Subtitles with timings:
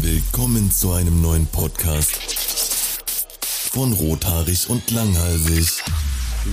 [0.00, 2.16] Willkommen zu einem neuen Podcast
[3.72, 5.82] von Rothaarig und Langhalsig.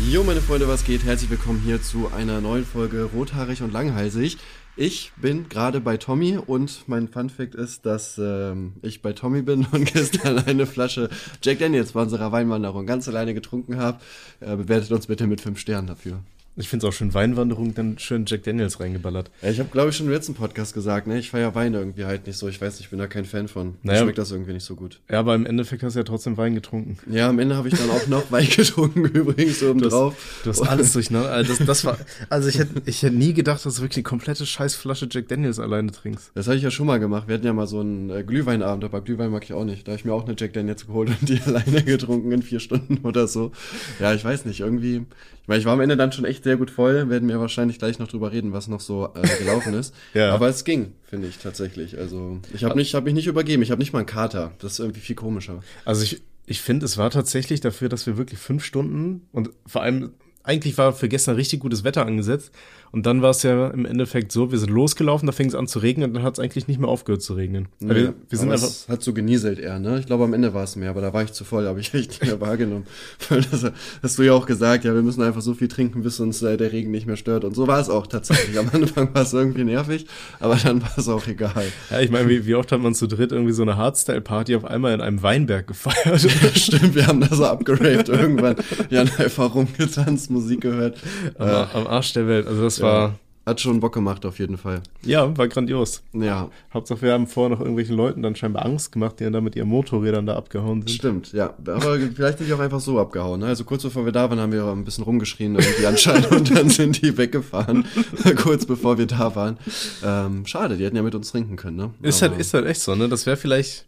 [0.09, 1.03] Jo, meine Freunde, was geht?
[1.05, 4.37] Herzlich willkommen hier zu einer neuen Folge Rothaarig und Langhalsig.
[4.77, 9.65] Ich bin gerade bei Tommy und mein Funfact ist, dass ähm, ich bei Tommy bin
[9.71, 11.09] und gestern eine Flasche
[11.41, 13.99] Jack Daniels bei unserer Weinwanderung ganz alleine getrunken habe.
[14.41, 16.19] Äh, bewertet uns bitte mit fünf Sternen dafür.
[16.57, 19.29] Ich finde es auch schön Weinwanderung, dann schön Jack Daniels reingeballert.
[19.41, 22.05] Ja, ich habe, glaube ich, schon im letzten Podcast gesagt, ne, ich feiere Wein irgendwie
[22.05, 22.47] halt nicht so.
[22.47, 23.71] Ich weiß, ich bin da kein Fan von.
[23.83, 24.01] Mir Naja.
[24.03, 25.01] schmeckt das irgendwie nicht so gut.
[25.11, 26.97] Ja, aber im Endeffekt hast du ja trotzdem Wein getrunken.
[27.13, 30.15] Ja, am Ende habe ich dann auch noch Wein getrunken, übrigens oben Du drauf.
[30.15, 31.29] hast, du hast alles durcheinander.
[31.31, 31.97] Also das, das war,
[32.29, 35.59] also ich hätte, ich hätte nie gedacht, dass du wirklich eine komplette Scheißflasche Jack Daniels
[35.59, 36.31] alleine trinkst.
[36.35, 37.27] Das habe ich ja schon mal gemacht.
[37.27, 39.85] Wir hatten ja mal so einen äh, Glühweinabend, aber Glühwein mag ich auch nicht.
[39.87, 42.61] Da habe ich mir auch eine Jack Daniels geholt und die alleine getrunken in vier
[42.61, 43.51] Stunden oder so.
[43.99, 45.05] Ja, ich weiß nicht, irgendwie.
[45.41, 47.09] Ich meine, ich war am Ende dann schon echt sehr gut voll.
[47.09, 49.93] Werden wir wahrscheinlich gleich noch drüber reden, was noch so äh, gelaufen ist.
[50.13, 50.33] Ja.
[50.33, 51.97] Aber es ging, finde ich tatsächlich.
[51.97, 53.63] Also ich habe nicht, hab mich nicht übergeben.
[53.63, 54.53] Ich habe nicht mal einen Kater.
[54.59, 55.61] Das ist irgendwie viel komischer.
[55.83, 59.81] Also ich, ich finde, es war tatsächlich dafür, dass wir wirklich fünf Stunden und vor
[59.81, 60.11] allem,
[60.43, 62.51] eigentlich war für gestern richtig gutes Wetter angesetzt.
[62.95, 65.67] Und dann war es ja im Endeffekt so, wir sind losgelaufen, da fing es an
[65.67, 67.67] zu regnen und dann hat es eigentlich nicht mehr aufgehört zu regnen.
[67.81, 69.99] Nee, wir, wir sind einfach, es hat so genieselt eher, ne?
[69.99, 71.93] Ich glaube, am Ende war es mehr, aber da war ich zu voll, habe ich
[71.93, 72.85] echt nicht mehr wahrgenommen.
[73.27, 73.69] Weil das
[74.01, 76.55] hast du ja auch gesagt, ja, wir müssen einfach so viel trinken, bis uns äh,
[76.55, 77.43] der Regen nicht mehr stört.
[77.43, 78.57] Und so war es auch tatsächlich.
[78.57, 80.05] Am Anfang war es irgendwie nervig,
[80.39, 81.65] aber dann war es auch egal.
[81.91, 84.63] ja, ich meine, wie, wie oft hat man zu dritt irgendwie so eine Hardstyle-Party auf
[84.63, 86.21] einmal in einem Weinberg gefeiert?
[86.55, 88.55] Stimmt, wir haben da so abgeraved irgendwann.
[88.87, 90.97] Wir haben einfach rumgetanzt, Musik gehört.
[91.37, 92.47] am, Äh, am Arsch der Welt.
[92.47, 92.84] Also das ja.
[92.85, 94.81] War, Hat schon Bock gemacht, auf jeden Fall.
[95.03, 96.01] ja, war grandios.
[96.13, 99.41] Ja, Hauptsache, wir haben vorher noch irgendwelchen Leuten dann scheinbar Angst gemacht, die dann da
[99.41, 100.89] mit ihren Motorrädern da abgehauen sind.
[100.89, 101.53] Stimmt, ja.
[101.67, 103.41] Aber vielleicht nicht auch einfach so abgehauen.
[103.41, 103.45] Ne?
[103.45, 106.69] Also kurz bevor wir da waren, haben wir ein bisschen rumgeschrien irgendwie anscheinend und dann
[106.69, 107.85] sind die weggefahren,
[108.37, 109.57] kurz bevor wir da waren.
[110.03, 111.91] Ähm, schade, die hätten ja mit uns trinken können, ne?
[112.01, 113.07] Ist Aber- halt, ist halt echt so, ne?
[113.09, 113.85] Das wäre vielleicht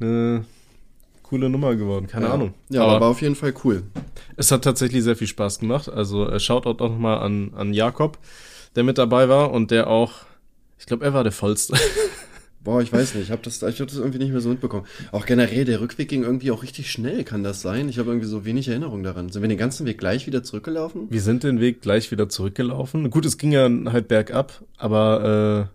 [0.00, 0.44] eine
[1.28, 2.34] coole Nummer geworden, keine ja.
[2.34, 2.54] Ahnung.
[2.70, 3.82] Ja, aber, war auf jeden Fall cool.
[4.36, 5.88] es hat tatsächlich sehr viel Spaß gemacht.
[5.88, 8.18] Also äh, Shoutout auch nochmal an, an Jakob,
[8.76, 10.12] der mit dabei war und der auch,
[10.78, 11.74] ich glaube, er war der vollste.
[12.64, 14.84] Boah, ich weiß nicht, ich habe das, ich hab das irgendwie nicht mehr so mitbekommen.
[15.12, 17.88] Auch generell, der Rückweg ging irgendwie auch richtig schnell, kann das sein?
[17.88, 19.28] Ich habe irgendwie so wenig Erinnerung daran.
[19.30, 21.06] Sind wir den ganzen Weg gleich wieder zurückgelaufen?
[21.08, 23.08] Wir sind den Weg gleich wieder zurückgelaufen.
[23.10, 25.70] Gut, es ging ja halt bergab, aber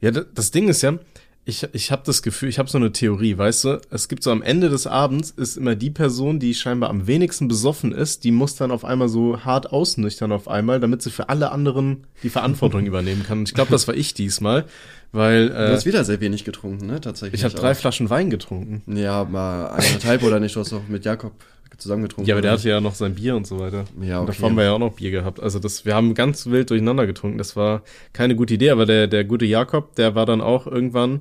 [0.00, 0.98] äh, ja, das Ding ist ja,
[1.48, 4.30] ich, ich habe das Gefühl, ich habe so eine Theorie, weißt du, es gibt so
[4.30, 8.32] am Ende des Abends ist immer die Person, die scheinbar am wenigsten besoffen ist, die
[8.32, 12.28] muss dann auf einmal so hart ausnüchtern auf einmal, damit sie für alle anderen die
[12.28, 13.38] Verantwortung übernehmen kann.
[13.38, 14.66] Und ich glaube, das war ich diesmal,
[15.10, 17.00] weil Du äh, hast wieder sehr wenig getrunken, ne?
[17.00, 17.40] Tatsächlich.
[17.40, 17.74] ich habe drei.
[17.74, 18.82] Flaschen Wein getrunken.
[18.86, 20.54] Ja, mal eineinhalb oder nicht?
[20.54, 21.32] Du hast noch mit Jakob
[21.76, 22.28] zusammen getrunken.
[22.28, 23.84] Ja, aber der hatte ja noch sein Bier und so weiter.
[24.00, 24.32] Ja, Und okay.
[24.34, 25.40] davor haben wir ja auch noch Bier gehabt.
[25.40, 27.38] Also das, wir haben ganz wild durcheinander getrunken.
[27.38, 31.20] Das war keine gute Idee, aber der, der gute Jakob, der war dann auch irgendwann,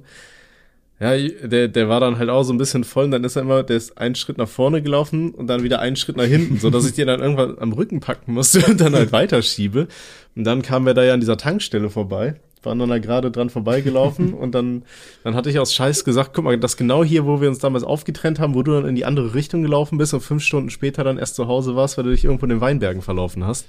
[1.00, 3.44] ja, der, der war dann halt auch so ein bisschen voll und dann ist er
[3.44, 6.58] immer, der ist einen Schritt nach vorne gelaufen und dann wieder einen Schritt nach hinten,
[6.58, 9.88] so dass ich den dann irgendwann am Rücken packen musste und dann halt weiterschiebe.
[10.36, 12.36] Und dann kamen wir da ja an dieser Tankstelle vorbei,
[12.68, 14.84] waren dann da gerade dran vorbeigelaufen und dann,
[15.24, 17.84] dann hatte ich aus Scheiß gesagt, guck mal, das genau hier, wo wir uns damals
[17.84, 21.04] aufgetrennt haben, wo du dann in die andere Richtung gelaufen bist und fünf Stunden später
[21.04, 23.66] dann erst zu Hause warst, weil du dich irgendwo in den Weinbergen verlaufen hast.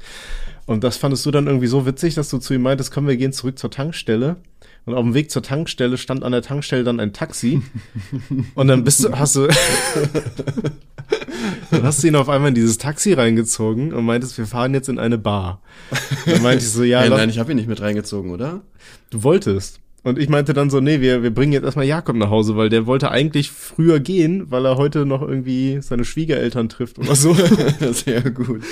[0.67, 3.17] Und das fandest du dann irgendwie so witzig, dass du zu ihm meintest, komm, wir
[3.17, 4.37] gehen zurück zur Tankstelle.
[4.85, 7.63] Und auf dem Weg zur Tankstelle stand an der Tankstelle dann ein Taxi.
[8.55, 9.49] Und dann bist du, hast du,
[11.71, 14.89] dann hast du ihn auf einmal in dieses Taxi reingezogen und meintest, wir fahren jetzt
[14.89, 15.61] in eine Bar.
[16.27, 18.63] Dann meinte ich so, ja, Hey, nein, ich habe ihn nicht mit reingezogen, oder?
[19.11, 19.81] Du wolltest.
[20.05, 22.69] Und ich meinte dann so, nee, wir, wir bringen jetzt erstmal Jakob nach Hause, weil
[22.69, 27.35] der wollte eigentlich früher gehen, weil er heute noch irgendwie seine Schwiegereltern trifft oder so.
[27.93, 28.63] Sehr gut.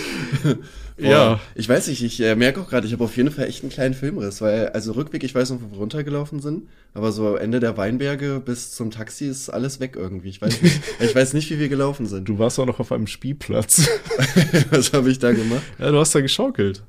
[0.43, 0.57] Boah,
[0.99, 1.41] Ja.
[1.57, 3.73] Ich weiß nicht, ich äh, merke auch gerade, ich habe auf jeden Fall echt einen
[3.73, 7.59] kleinen Filmriss, weil, also Rückweg, ich weiß noch, wo wir runtergelaufen sind, aber so Ende
[7.59, 10.29] der Weinberge bis zum Taxi ist alles weg irgendwie.
[10.29, 12.29] Ich weiß nicht, ich weiß nicht wie wir gelaufen sind.
[12.29, 13.91] Du warst auch noch auf einem Spielplatz.
[14.71, 15.63] Was habe ich da gemacht?
[15.79, 16.83] Ja, du hast da geschaukelt.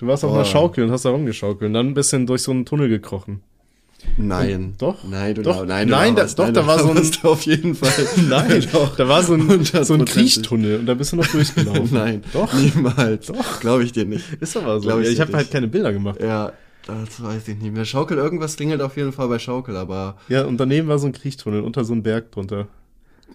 [0.00, 0.36] Du warst auf Boah.
[0.38, 3.42] einer Schaukel und hast da rumgeschaukelt und dann ein bisschen durch so einen Tunnel gekrochen.
[4.16, 4.74] Nein.
[4.78, 5.04] Doch.
[5.04, 5.66] Nein, du Doch.
[5.66, 7.92] nein, du Nein, da- doch, nein, da war so ein- auf jeden Fall.
[8.30, 8.96] Nein, doch.
[8.96, 10.04] da war so ein, so ein.
[10.06, 11.88] Kriechtunnel und da bist du noch durchgelaufen.
[11.92, 12.50] Nein, Doch.
[12.54, 13.26] niemals.
[13.26, 13.60] Doch.
[13.60, 14.24] Glaube ich dir nicht.
[14.40, 14.86] Ist aber so.
[14.88, 16.18] Glaub ich ich habe halt keine Bilder gemacht.
[16.22, 16.52] Ja,
[16.86, 17.84] das weiß ich nicht mehr.
[17.84, 21.12] Schaukel, irgendwas klingelt auf jeden Fall bei Schaukel, aber Ja, und daneben war so ein
[21.12, 22.68] Kriechtunnel unter so einem Berg drunter.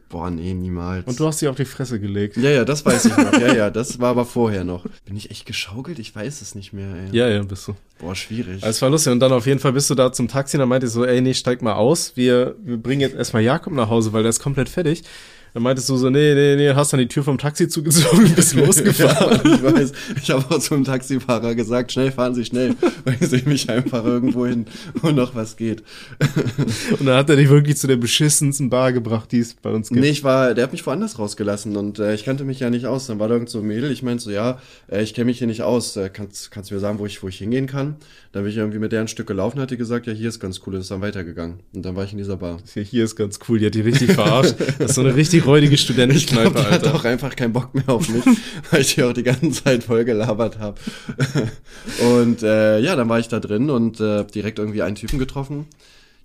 [0.09, 1.05] Boah, nee, niemals.
[1.05, 2.37] Und du hast dich auf die Fresse gelegt.
[2.37, 3.33] Ja, ja, das weiß ich noch.
[3.33, 4.85] Ja, ja, das war aber vorher noch.
[5.05, 5.99] Bin ich echt geschaukelt?
[5.99, 7.17] Ich weiß es nicht mehr, ey.
[7.17, 7.75] Ja, ja, bist du.
[7.99, 8.61] Boah, schwierig.
[8.63, 10.69] Es war lustig und dann auf jeden Fall bist du da zum Taxi und dann
[10.69, 12.15] meinte ich so, ey, nee, steig mal aus.
[12.15, 15.03] Wir, wir bringen jetzt erstmal Jakob nach Hause, weil der ist komplett fertig.
[15.55, 18.35] Dann meintest du so, nee, nee, nee, hast dann die Tür vom Taxi zugezogen und
[18.35, 19.39] bist losgefahren.
[19.45, 19.91] Ja, ich weiß.
[20.21, 22.75] Ich habe auch zum Taxifahrer gesagt, schnell fahren Sie schnell.
[23.05, 24.65] Bringen Sie mich einfach irgendwo hin,
[24.95, 25.81] wo noch was geht.
[26.99, 29.87] Und dann hat er dich wirklich zu der beschissensten Bar gebracht, die es bei uns
[29.87, 30.01] gibt.
[30.01, 32.85] Nee, ich war, der hat mich woanders rausgelassen und äh, ich kannte mich ja nicht
[32.85, 33.07] aus.
[33.07, 34.59] Dann war da irgend so ein Mädel, ich meinte so, ja,
[34.91, 37.23] äh, ich kenne mich hier nicht aus, äh, kannst, kannst du mir sagen, wo ich,
[37.23, 37.95] wo ich hingehen kann?
[38.33, 40.41] Dann bin ich irgendwie mit der ein Stück gelaufen, hat die gesagt, ja, hier ist
[40.41, 41.59] ganz cool und ist dann weitergegangen.
[41.73, 42.57] Und dann war ich in dieser Bar.
[42.73, 44.55] Hier ist ganz cool, die hat die richtig verarscht.
[44.79, 46.95] Das ist so eine richtig räudige Ich Studentenkneipe, hat Alter.
[46.95, 48.25] auch einfach keinen Bock mehr auf mich,
[48.71, 50.79] weil ich die auch die ganze Zeit voll gelabert habe.
[52.17, 55.65] und äh, ja, dann war ich da drin und äh, direkt irgendwie einen Typen getroffen.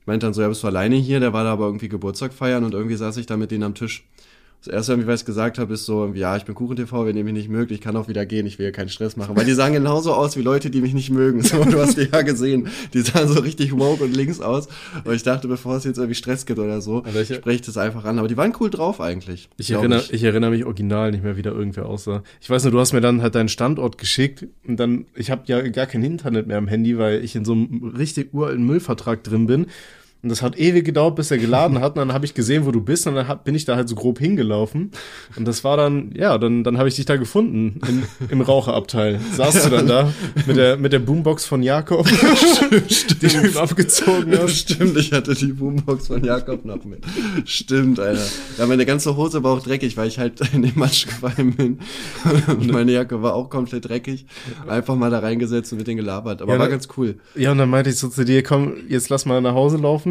[0.00, 1.20] Ich meinte dann so, ja, bist du alleine hier?
[1.20, 3.74] Der war da aber irgendwie Geburtstag feiern und irgendwie saß ich da mit denen am
[3.74, 4.04] Tisch.
[4.62, 7.24] Das erste, irgendwie, was ich gesagt habe, ist so, ja, ich bin KuchenTV, wenn ihr
[7.24, 9.34] mich nicht mögt, ich kann auch wieder gehen, ich will ja keinen Stress machen.
[9.34, 11.42] Weil die sahen genauso aus wie Leute, die mich nicht mögen.
[11.50, 12.68] So, du hast die ja gesehen.
[12.92, 14.68] Die sahen so richtig woke und links aus.
[15.04, 17.78] Und ich dachte, bevor es jetzt irgendwie Stress gibt oder so, ich- spreche ich das
[17.78, 18.18] einfach an.
[18.18, 19.48] Aber die waren cool drauf eigentlich.
[19.56, 20.22] Ich erinnere, ich.
[20.22, 22.22] erinnere mich original nicht mehr, wie da irgendwer aussah.
[22.42, 25.42] Ich weiß nur, du hast mir dann halt deinen Standort geschickt und dann, ich habe
[25.46, 29.24] ja gar kein Internet mehr am Handy, weil ich in so einem richtig uralten Müllvertrag
[29.24, 29.66] drin bin.
[30.22, 31.92] Und das hat ewig gedauert, bis er geladen hat.
[31.92, 33.06] Und dann habe ich gesehen, wo du bist.
[33.06, 34.90] Und dann hab, bin ich da halt so grob hingelaufen.
[35.36, 39.20] Und das war dann, ja, dann, dann habe ich dich da gefunden in, im Raucherabteil.
[39.34, 40.12] Saßt du dann da
[40.46, 42.06] mit der, mit der Boombox von Jakob,
[43.22, 44.70] die du ihm abgezogen hast.
[44.70, 47.00] stimmt, ich hatte die Boombox von Jakob noch mit.
[47.46, 48.24] Stimmt, Alter.
[48.58, 51.78] Ja, meine ganze Hose war auch dreckig, weil ich halt in den Matsch gefallen bin.
[52.46, 54.26] Und meine Jacke war auch komplett dreckig.
[54.66, 56.42] Einfach mal da reingesetzt und mit denen gelabert.
[56.42, 57.16] Aber Ja, war ganz cool.
[57.34, 60.09] Ja, und dann meinte ich so zu dir, komm, jetzt lass mal nach Hause laufen.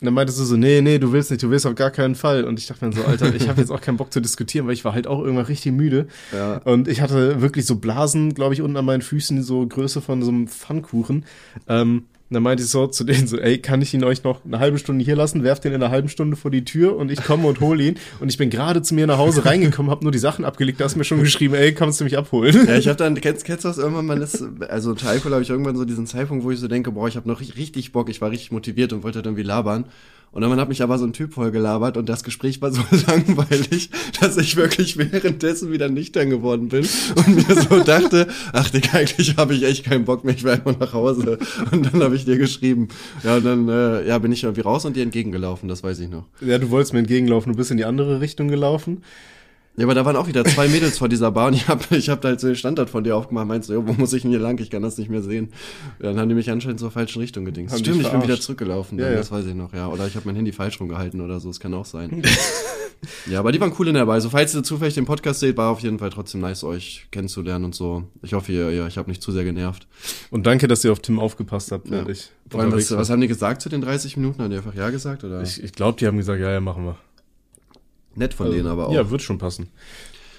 [0.00, 2.14] Und dann meintest du so, nee, nee, du willst nicht, du willst auf gar keinen
[2.14, 2.44] Fall.
[2.44, 4.74] Und ich dachte mir so, Alter, ich habe jetzt auch keinen Bock zu diskutieren, weil
[4.74, 6.06] ich war halt auch irgendwann richtig müde.
[6.32, 6.58] Ja.
[6.58, 10.22] Und ich hatte wirklich so Blasen, glaube ich, unten an meinen Füßen, so Größe von
[10.22, 11.24] so einem Pfannkuchen.
[11.66, 14.44] Ähm, und dann meinte ich so zu denen so, ey, kann ich ihn euch noch
[14.44, 15.44] eine halbe Stunde hier lassen?
[15.44, 17.98] Werft den in einer halben Stunde vor die Tür und ich komme und hole ihn.
[18.20, 20.84] Und ich bin gerade zu mir nach Hause reingekommen, habe nur die Sachen abgelegt, da
[20.84, 22.66] hast du mir schon geschrieben, ey, kannst du mich abholen?
[22.66, 25.48] Ja, ich habe dann, kennst, kennst du das irgendwann, man ist, also Alkohol habe ich
[25.48, 28.20] irgendwann so diesen Zeitpunkt, wo ich so denke, boah, ich habe noch richtig Bock, ich
[28.20, 29.86] war richtig motiviert und wollte halt irgendwie labern.
[30.30, 32.82] Und dann hat mich aber so ein Typ voll gelabert und das Gespräch war so
[33.06, 33.90] langweilig,
[34.20, 36.86] dass ich wirklich währenddessen wieder nüchtern geworden bin
[37.16, 40.52] und mir so dachte, ach Digga, eigentlich habe ich echt keinen Bock mehr, ich will
[40.52, 41.38] einfach nach Hause.
[41.70, 42.88] Und dann habe ich dir geschrieben.
[43.24, 46.08] Ja, und dann äh, ja, bin ich irgendwie raus und dir entgegengelaufen, das weiß ich
[46.08, 46.24] noch.
[46.40, 49.02] Ja, du wolltest mir entgegenlaufen, du bist in die andere Richtung gelaufen.
[49.78, 52.08] Ja, aber da waren auch wieder zwei Mädels vor dieser Bar und ich hab, ich
[52.08, 54.22] hab da halt so den Standard von dir aufgemacht, meinst du, jo, wo muss ich
[54.22, 54.58] denn hier lang?
[54.60, 55.52] Ich kann das nicht mehr sehen.
[56.00, 57.72] Ja, dann haben die mich anscheinend zur falschen Richtung gedingst.
[57.72, 59.18] Haben Stimmt, ich bin wieder zurückgelaufen, Ja, dann, ja.
[59.20, 59.86] das weiß ich noch, ja.
[59.86, 62.22] Oder ich habe mein Handy falsch rumgehalten oder so, das kann auch sein.
[63.30, 64.14] ja, aber die waren cool in dabei.
[64.14, 67.64] Also falls ihr zufällig den Podcast seht, war auf jeden Fall trotzdem nice, euch kennenzulernen
[67.64, 68.02] und so.
[68.22, 69.86] Ich hoffe, ihr, ihr ich habe nicht zu sehr genervt.
[70.30, 71.92] Und danke, dass ihr auf Tim aufgepasst habt, Ja.
[71.92, 74.42] während ich Vor allem, was, was haben die gesagt zu den 30 Minuten?
[74.42, 75.22] Haben die einfach Ja gesagt?
[75.22, 75.40] Oder?
[75.42, 76.96] Ich, ich glaube, die haben gesagt, ja, ja, machen wir.
[78.18, 78.92] Nett von denen aber auch.
[78.92, 79.68] Ja, wird schon passen.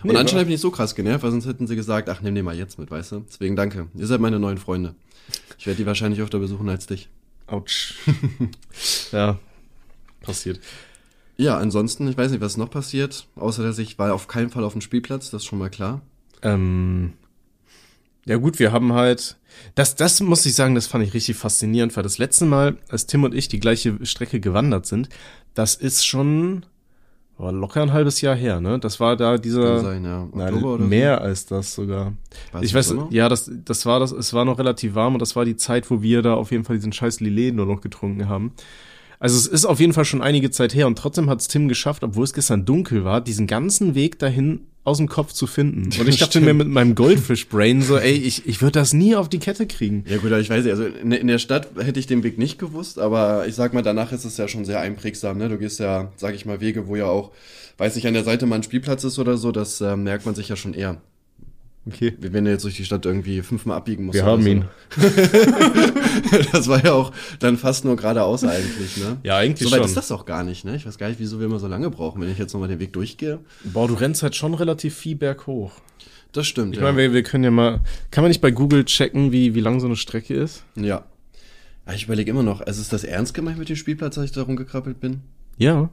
[0.04, 2.46] Und anscheinend bin ich so krass genervt, weil sonst hätten sie gesagt, ach, nimm den
[2.46, 3.26] mal jetzt mit, weißt du?
[3.28, 3.88] Deswegen danke.
[3.96, 4.96] Ihr seid meine neuen Freunde.
[5.58, 7.10] Ich werde die wahrscheinlich öfter besuchen als dich.
[7.48, 7.96] Autsch.
[9.12, 9.38] ja,
[10.22, 10.60] passiert.
[11.38, 14.64] Ja, ansonsten, ich weiß nicht, was noch passiert, außer dass ich war auf keinen Fall
[14.64, 16.02] auf dem Spielplatz, das ist schon mal klar.
[16.42, 17.14] Ähm,
[18.26, 19.38] ja gut, wir haben halt,
[19.76, 23.06] das, das muss ich sagen, das fand ich richtig faszinierend, weil das letzte Mal, als
[23.06, 25.10] Tim und ich die gleiche Strecke gewandert sind,
[25.54, 26.66] das ist schon
[27.40, 28.80] boah, locker ein halbes Jahr her, ne?
[28.80, 30.28] Das war da dieser, sein, ja.
[30.34, 32.14] nein, Oktober oder mehr als das sogar.
[32.52, 35.36] War ich weiß, ja, das, das war das, es war noch relativ warm und das
[35.36, 38.28] war die Zeit, wo wir da auf jeden Fall diesen scheiß Lillet nur noch getrunken
[38.28, 38.54] haben.
[39.20, 41.68] Also es ist auf jeden Fall schon einige Zeit her und trotzdem hat es Tim
[41.70, 45.90] geschafft, obwohl es gestern dunkel war, diesen ganzen Weg dahin aus dem Kopf zu finden.
[46.00, 49.30] Und ich dachte mir mit meinem Goldfish-Brain so, ey, ich, ich würde das nie auf
[49.30, 50.04] die Kette kriegen.
[50.08, 52.38] Ja gut, aber ich weiß nicht, also in, in der Stadt hätte ich den Weg
[52.38, 55.50] nicht gewusst, aber ich sag mal, danach ist es ja schon sehr einprägsam, ne?
[55.50, 57.32] Du gehst ja, sag ich mal, Wege, wo ja auch,
[57.78, 60.36] weiß nicht, an der Seite mal ein Spielplatz ist oder so, das äh, merkt man
[60.36, 61.02] sich ja schon eher.
[61.94, 62.14] Okay.
[62.20, 64.16] Wenn du jetzt durch die Stadt irgendwie fünfmal abbiegen musst.
[64.16, 64.50] Wir haben so.
[64.50, 64.66] ihn.
[66.52, 69.18] das war ja auch dann fast nur geradeaus eigentlich, ne?
[69.24, 69.88] Ja, eigentlich So weit schon.
[69.88, 70.76] ist das auch gar nicht, ne?
[70.76, 72.80] Ich weiß gar nicht, wieso wir immer so lange brauchen, wenn ich jetzt nochmal den
[72.80, 73.40] Weg durchgehe.
[73.64, 75.72] Boah, du rennst halt schon relativ viel berghoch.
[76.32, 76.86] Das stimmt, Ich ja.
[76.86, 77.82] meine, wir, wir können ja mal,
[78.12, 80.64] kann man nicht bei Google checken, wie, wie lang so eine Strecke ist?
[80.76, 81.04] ja.
[81.96, 84.44] Ich überlege immer noch, also ist das ernst gemeint mit dem Spielplatz, als ich da
[84.44, 85.22] rumgekrabbelt bin?
[85.58, 85.90] Ja.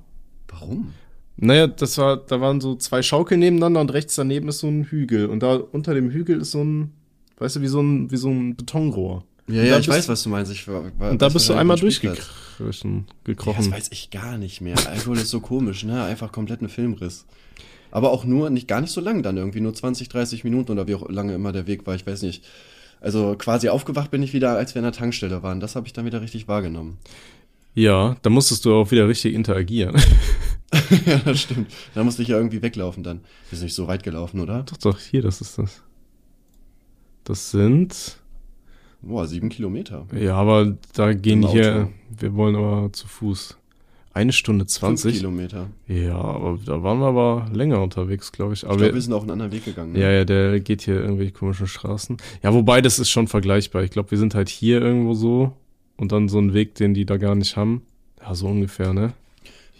[0.48, 0.92] Warum?
[1.38, 4.84] Naja, das war, da waren so zwei Schaukeln nebeneinander und rechts daneben ist so ein
[4.84, 5.26] Hügel.
[5.26, 6.92] Und da unter dem Hügel ist so ein,
[7.38, 9.24] weißt du, wie so ein, wie so ein Betonrohr.
[9.48, 10.50] Ja, ja, ich bist- weiß, was du meinst.
[10.50, 12.24] Ich, war, war, Und da bist du einmal ein durchgekrochen.
[12.58, 12.84] Ja, das
[13.24, 13.70] gekrochen.
[13.70, 14.76] weiß ich gar nicht mehr.
[14.88, 16.02] Alkohol ist so komisch, ne?
[16.02, 17.26] Einfach komplett eine Filmriss.
[17.90, 20.88] Aber auch nur, nicht gar nicht so lang dann, irgendwie nur 20, 30 Minuten oder
[20.88, 22.44] wie auch lange immer der Weg war, ich weiß nicht.
[23.00, 25.60] Also quasi aufgewacht bin ich wieder, als wir in der Tankstelle waren.
[25.60, 26.96] Das habe ich dann wieder richtig wahrgenommen.
[27.74, 29.94] Ja, da musstest du auch wieder richtig interagieren.
[31.06, 31.72] ja, das stimmt.
[31.94, 33.20] Da musste ich ja irgendwie weglaufen dann.
[33.50, 34.62] Wir sind nicht so weit gelaufen, oder?
[34.64, 35.82] Doch, doch, hier, das ist das.
[37.24, 38.18] Das sind.
[39.02, 40.06] Boah, sieben Kilometer.
[40.18, 41.76] Ja, aber da gehen Im hier.
[41.76, 41.92] Auto.
[42.18, 43.56] Wir wollen aber zu Fuß.
[44.12, 45.16] Eine Stunde zwanzig.
[45.18, 45.68] Kilometer.
[45.86, 48.62] Ja, aber da waren wir aber länger unterwegs, glaube ich.
[48.62, 49.92] Ich Aber glaube, wir sind auch einen anderen Weg gegangen.
[49.92, 50.00] ne?
[50.00, 52.16] ja, ja, der geht hier irgendwelche komischen Straßen.
[52.42, 53.82] Ja, wobei, das ist schon vergleichbar.
[53.84, 55.52] Ich glaube, wir sind halt hier irgendwo so
[55.98, 57.82] und dann so ein Weg, den die da gar nicht haben.
[58.22, 59.12] Ja, so ungefähr, ne?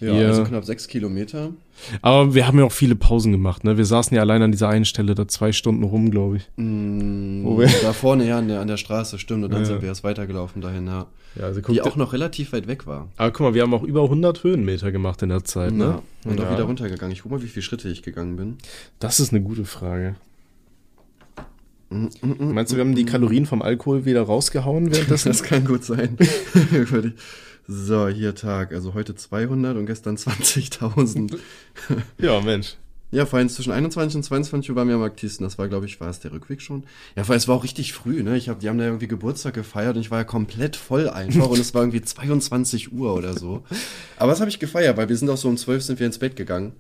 [0.01, 1.51] Ja Hier- also knapp sechs Kilometer.
[2.03, 3.77] Aber wir haben ja auch viele Pausen gemacht, ne?
[3.77, 6.49] Wir saßen ja allein an dieser einen Stelle da zwei Stunden rum, glaube ich.
[6.57, 9.45] Mm, Wo wir- da vorne, ja, an der, an der Straße, stimmt.
[9.45, 9.67] Und dann Ja.
[9.67, 11.07] sind wir erst weitergelaufen dahin, ja.
[11.39, 13.09] Ja, also guck, Die auch noch relativ weit weg war.
[13.19, 15.85] aber guck mal, wir haben auch über 100 Höhenmeter gemacht in der Zeit, ne?
[16.25, 16.31] Ja.
[16.31, 16.47] Und Ja.
[16.49, 17.13] auch wieder runtergegangen.
[17.13, 18.57] Ich guck mal, wie viele Schritte ich gegangen bin.
[18.99, 20.15] Das ist eine gute Frage.
[21.91, 22.53] Mm, mm, mm.
[22.55, 25.29] Meinst du, wir haben die Kalorien vom Alkohol wieder rausgehauen währenddessen?
[25.29, 26.17] Das kann gut sein.
[27.69, 28.73] So, hier Tag.
[28.73, 31.39] Also heute 200 und gestern 20.000.
[32.19, 32.77] ja, Mensch.
[33.13, 35.45] Ja, vorhin zwischen 21 und 22 Uhr waren wir am aktivsten.
[35.45, 36.85] Das war, glaube ich, war es der Rückweg schon.
[37.15, 38.37] Ja, vor allem, es war auch richtig früh, ne?
[38.37, 41.49] Ich hab, die haben da irgendwie Geburtstag gefeiert und ich war ja komplett voll einfach
[41.49, 43.63] und es war irgendwie 22 Uhr oder so.
[44.17, 46.19] Aber das habe ich gefeiert, weil wir sind auch so um 12 sind wir ins
[46.19, 46.73] Bett gegangen.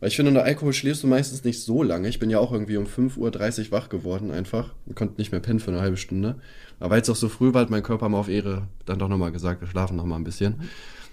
[0.00, 2.08] Weil ich finde, unter Alkohol schläfst du meistens nicht so lange.
[2.08, 4.74] Ich bin ja auch irgendwie um 5.30 Uhr wach geworden einfach.
[4.86, 6.36] Ich konnte nicht mehr pennen für eine halbe Stunde.
[6.78, 9.08] Aber weil es auch so früh war, hat mein Körper mal auf Ehre dann doch
[9.08, 10.60] nochmal gesagt, wir schlafen nochmal ein bisschen.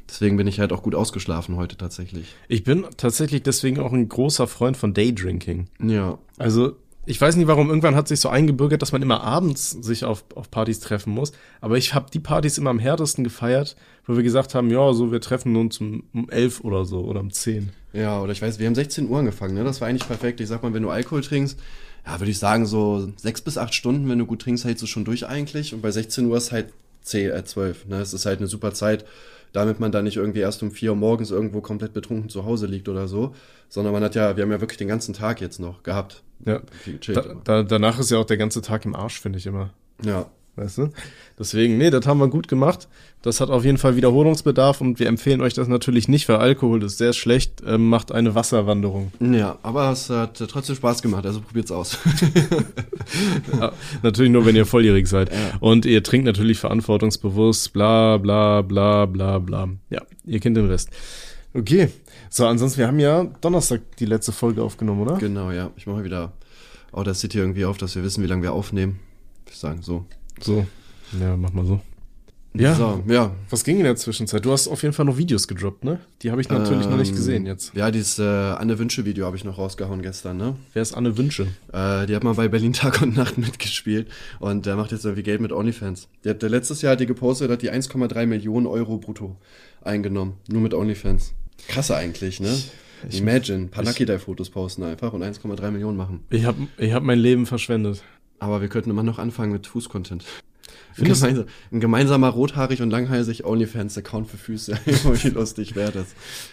[0.08, 2.36] Deswegen bin ich halt auch gut ausgeschlafen heute tatsächlich.
[2.48, 5.68] Ich bin tatsächlich deswegen auch ein großer Freund von Daydrinking.
[5.82, 9.72] Ja, Also, ich weiß nicht warum, irgendwann hat sich so eingebürgert, dass man immer abends
[9.72, 11.34] sich auf, auf Partys treffen muss.
[11.62, 15.12] Aber ich habe die Partys immer am härtesten gefeiert, wo wir gesagt haben, ja, so,
[15.12, 17.70] wir treffen uns um, um elf oder so oder um zehn.
[17.94, 19.64] Ja, oder ich weiß, wir haben 16 Uhr angefangen, ne?
[19.64, 20.42] Das war eigentlich perfekt.
[20.42, 21.58] Ich sag mal, wenn du Alkohol trinkst,
[22.06, 24.88] ja, würde ich sagen, so sechs bis acht Stunden, wenn du gut trinkst, hältst du
[24.88, 25.74] schon durch eigentlich.
[25.74, 28.02] Und bei 16 Uhr ist halt 10, äh, 12, ne?
[28.02, 29.06] Es ist halt eine super Zeit,
[29.54, 32.66] damit man da nicht irgendwie erst um 4 Uhr morgens irgendwo komplett betrunken zu Hause
[32.66, 33.34] liegt oder so.
[33.70, 36.24] Sondern man hat ja, wir haben ja wirklich den ganzen Tag jetzt noch gehabt.
[36.46, 36.62] Ja.
[37.08, 39.72] Da, da, danach ist ja auch der ganze Tag im Arsch, finde ich immer.
[40.04, 40.28] ja.
[40.58, 40.90] Weißt du?
[41.38, 42.88] Deswegen, nee, das haben wir gut gemacht.
[43.22, 46.82] Das hat auf jeden Fall Wiederholungsbedarf und wir empfehlen euch das natürlich nicht, weil Alkohol
[46.82, 49.12] ist sehr schlecht, ähm, macht eine Wasserwanderung.
[49.20, 51.98] Ja, aber es hat äh, trotzdem Spaß gemacht, also probiert's aus.
[53.60, 55.32] Ja, natürlich nur, wenn ihr volljährig seid.
[55.32, 55.38] Ja.
[55.60, 59.70] Und ihr trinkt natürlich verantwortungsbewusst, bla bla bla bla bla.
[59.90, 60.90] Ja, ihr kennt den Rest.
[61.54, 61.90] Okay.
[62.29, 65.17] So, ansonsten, wir haben ja Donnerstag die letzte Folge aufgenommen, oder?
[65.17, 65.72] genau, ja.
[65.77, 66.34] Ich mache wieder
[66.91, 69.00] Audacity irgendwie auf, dass wir wissen, wie lange wir aufnehmen.
[69.50, 70.05] Ich sagen so.
[70.41, 70.65] So.
[71.20, 71.79] Ja, mach mal so.
[72.58, 72.74] Ja.
[72.74, 74.46] So, ja, Was ging in der Zwischenzeit?
[74.46, 76.00] Du hast auf jeden Fall noch Videos gedroppt, ne?
[76.22, 77.74] Die habe ich natürlich noch nicht Ähm, gesehen jetzt.
[77.75, 80.55] Ja, dieses äh, Anne Wünsche-Video habe ich noch rausgehauen gestern, ne?
[80.72, 81.48] Wer ist Anne Wünsche?
[81.74, 84.08] Äh, die hat mal bei Berlin Tag und Nacht mitgespielt
[84.39, 86.08] und der macht jetzt irgendwie Geld mit OnlyFans.
[86.24, 89.36] Die hat, der letztes Jahr hat die gepostet, hat die 1,3 Millionen Euro brutto
[89.82, 90.36] eingenommen.
[90.48, 91.34] Nur mit OnlyFans.
[91.67, 92.57] Krasse eigentlich, ne?
[93.10, 96.22] ich- Imagine, ein paar Lucky Die Fotos posten einfach und 1,3 Millionen machen.
[96.29, 98.03] Ich habe ich hab mein Leben verschwendet.
[98.39, 100.24] Aber wir könnten immer noch anfangen mit Fußcontent.
[100.98, 104.77] Ein, Findest- gemeinsa ein gemeinsamer rothaarig und langhalsig OnlyFans-Account für Füße.
[104.86, 106.07] Wie lustig wäre das.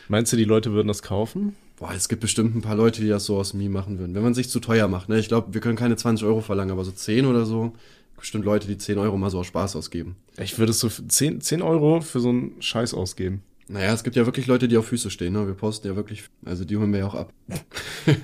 [0.09, 1.55] Meinst du, die Leute würden das kaufen?
[1.77, 4.15] Boah, es gibt bestimmt ein paar Leute, die das so aus Meme machen würden.
[4.15, 5.19] Wenn man sich zu teuer macht, ne?
[5.19, 7.73] Ich glaube, wir können keine 20 Euro verlangen, aber so 10 oder so.
[8.19, 10.15] Bestimmt Leute, die 10 Euro mal so aus Spaß ausgeben.
[10.39, 13.43] Ich würde so für 10, 10 Euro für so einen Scheiß ausgeben.
[13.73, 15.47] Naja, es gibt ja wirklich Leute, die auf Füße stehen, ne?
[15.47, 17.33] Wir posten ja wirklich, also die holen wir ja auch ab.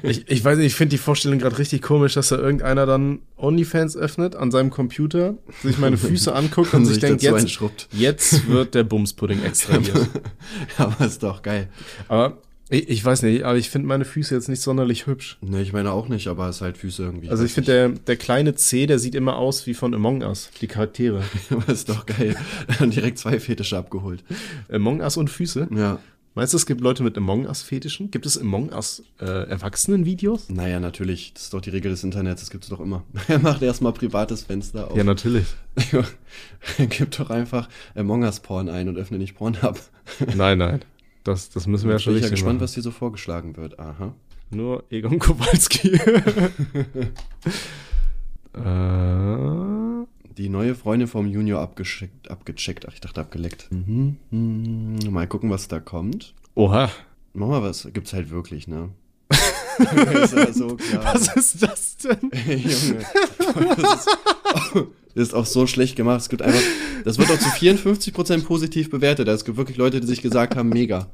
[0.02, 3.20] Ich, ich weiß nicht, ich finde die Vorstellung gerade richtig komisch, dass da irgendeiner dann
[3.36, 7.60] OnlyFans öffnet an seinem Computer, sich meine Füße anguckt und, sich denkt, jetzt,
[7.92, 10.08] jetzt wird der Bumspudding extrahiert.
[10.78, 11.68] aber ist doch geil.
[12.08, 12.38] aber
[12.70, 15.38] ich, ich weiß nicht, aber ich finde meine Füße jetzt nicht sonderlich hübsch.
[15.40, 17.30] Ne, ich meine auch nicht, aber es ist halt Füße irgendwie.
[17.30, 20.50] Also ich finde, der, der kleine C, der sieht immer aus wie von Among Us,
[20.60, 21.22] die Charaktere.
[21.50, 22.36] aber ist doch geil.
[22.80, 24.22] Direkt zwei Fetische abgeholt.
[24.70, 25.68] Among Us und Füße.
[25.74, 25.98] Ja.
[26.38, 28.12] Meinst du, es gibt Leute mit Among Us-Fetischen?
[28.12, 30.50] Gibt es Among Us äh, Erwachsenen-Videos?
[30.50, 31.32] Naja, natürlich.
[31.34, 33.02] Das ist doch die Regel des Internets, das gibt's doch immer.
[33.26, 34.96] Er macht erstmal privates Fenster auf.
[34.96, 35.46] Ja, natürlich.
[36.78, 39.80] Gib doch einfach Among Us Porn ein und öffne nicht Pornhub.
[40.36, 40.82] Nein, nein.
[41.28, 42.64] Das, das müssen wir ja schon bin ich ja richtig gespannt, machen.
[42.64, 43.78] was dir so vorgeschlagen wird.
[43.78, 44.14] Aha.
[44.50, 45.92] Nur Egon Kowalski.
[48.54, 50.06] äh,
[50.36, 52.88] Die neue Freundin vom Junior abgeschickt, abgecheckt.
[52.88, 53.68] Ach, ich dachte abgeleckt.
[53.70, 54.16] Mhm.
[54.30, 54.98] mhm.
[55.10, 56.34] Mal gucken, was da kommt.
[56.54, 56.90] oha.
[57.34, 57.86] Mach mal was.
[57.92, 58.88] Gibt's halt wirklich, ne?
[60.24, 61.14] ist ja so klar.
[61.14, 62.30] Was ist das denn?
[62.46, 63.04] Junge.
[63.76, 64.08] Das ist,
[65.14, 66.20] das ist auch so schlecht gemacht.
[66.20, 66.60] Es gibt einfach,
[67.04, 69.28] das wird auch zu 54% positiv bewertet.
[69.28, 71.08] Es gibt wirklich Leute, die sich gesagt haben, mega.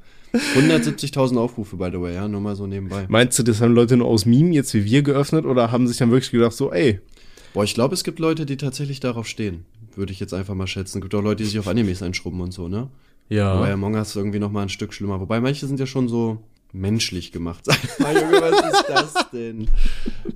[0.56, 3.06] 170.000 Aufrufe, by the way, ja, nur mal so nebenbei.
[3.09, 5.97] Meinst du, das haben Leute nur aus Meme jetzt wie wir geöffnet oder haben sich
[5.99, 6.99] dann wirklich gedacht, so, ey,
[7.54, 9.64] Boah, ich glaube, es gibt Leute, die tatsächlich darauf stehen.
[9.94, 10.99] Würde ich jetzt einfach mal schätzen.
[10.99, 12.88] Es gibt auch Leute, die sich auf Animes einschrubben und so, ne?
[13.28, 13.56] Ja.
[13.56, 15.21] Wobei Among Us irgendwie noch mal ein Stück schlimmer.
[15.21, 16.38] Wobei manche sind ja schon so
[16.74, 17.60] menschlich gemacht.
[17.64, 19.68] Sag mal, Junge, was ist das denn?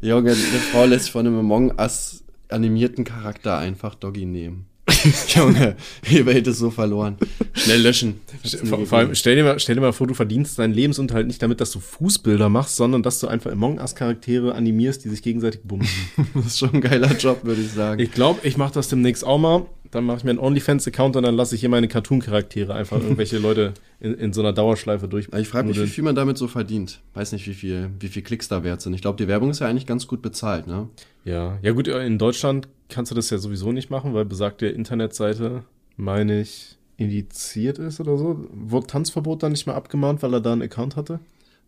[0.00, 0.38] Junge, eine
[0.73, 4.66] Frau lässt sich von einem Among Us animierten Charakter einfach Doggy nehmen.
[5.28, 5.76] Junge,
[6.09, 7.18] die Welt ist so verloren.
[7.52, 8.21] Schnell löschen.
[8.64, 11.42] Vor, vor allem, stell dir, mal, stell dir mal vor, du verdienst deinen Lebensunterhalt nicht
[11.42, 15.61] damit, dass du Fußbilder machst, sondern dass du einfach Among Us-Charaktere animierst, die sich gegenseitig
[15.62, 15.95] bumsen.
[16.35, 18.00] das ist schon ein geiler Job, würde ich sagen.
[18.00, 19.66] Ich glaube, ich mache das demnächst auch mal.
[19.90, 23.38] Dann mache ich mir einen OnlyFans-Account und dann lasse ich hier meine Cartoon-Charaktere einfach irgendwelche
[23.38, 25.28] Leute in, in so einer Dauerschleife durch.
[25.37, 27.00] ich frage mich, wie viel man damit so verdient.
[27.14, 28.95] Weiß nicht, wie viel, wie viel Klicks da wert sind.
[28.95, 30.88] Ich glaube, die Werbung ist ja eigentlich ganz gut bezahlt, ne?
[31.25, 35.64] Ja, ja gut, in Deutschland kannst du das ja sowieso nicht machen, weil besagte Internetseite,
[35.97, 38.47] meine ich, indiziert ist oder so.
[38.52, 41.21] Wurde Tanzverbot dann nicht mehr abgemahnt, weil er da einen Account hatte?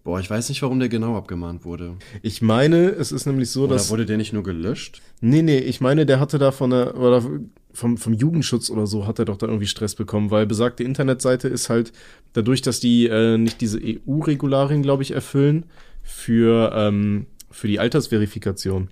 [0.02, 1.96] Boah, ich weiß nicht, warum der genau abgemahnt wurde.
[2.22, 3.90] Ich meine, es ist nämlich so, Oder dass.
[3.90, 5.02] wurde der nicht nur gelöscht?
[5.20, 7.22] Nee, nee, ich meine, der hatte da von der, oder
[7.72, 11.48] vom, vom Jugendschutz oder so hat er doch da irgendwie Stress bekommen, weil besagte Internetseite
[11.48, 11.92] ist halt
[12.32, 15.66] dadurch, dass die äh, nicht diese EU-Regularien, glaube ich, erfüllen
[16.02, 18.88] für, ähm, für die Altersverifikation.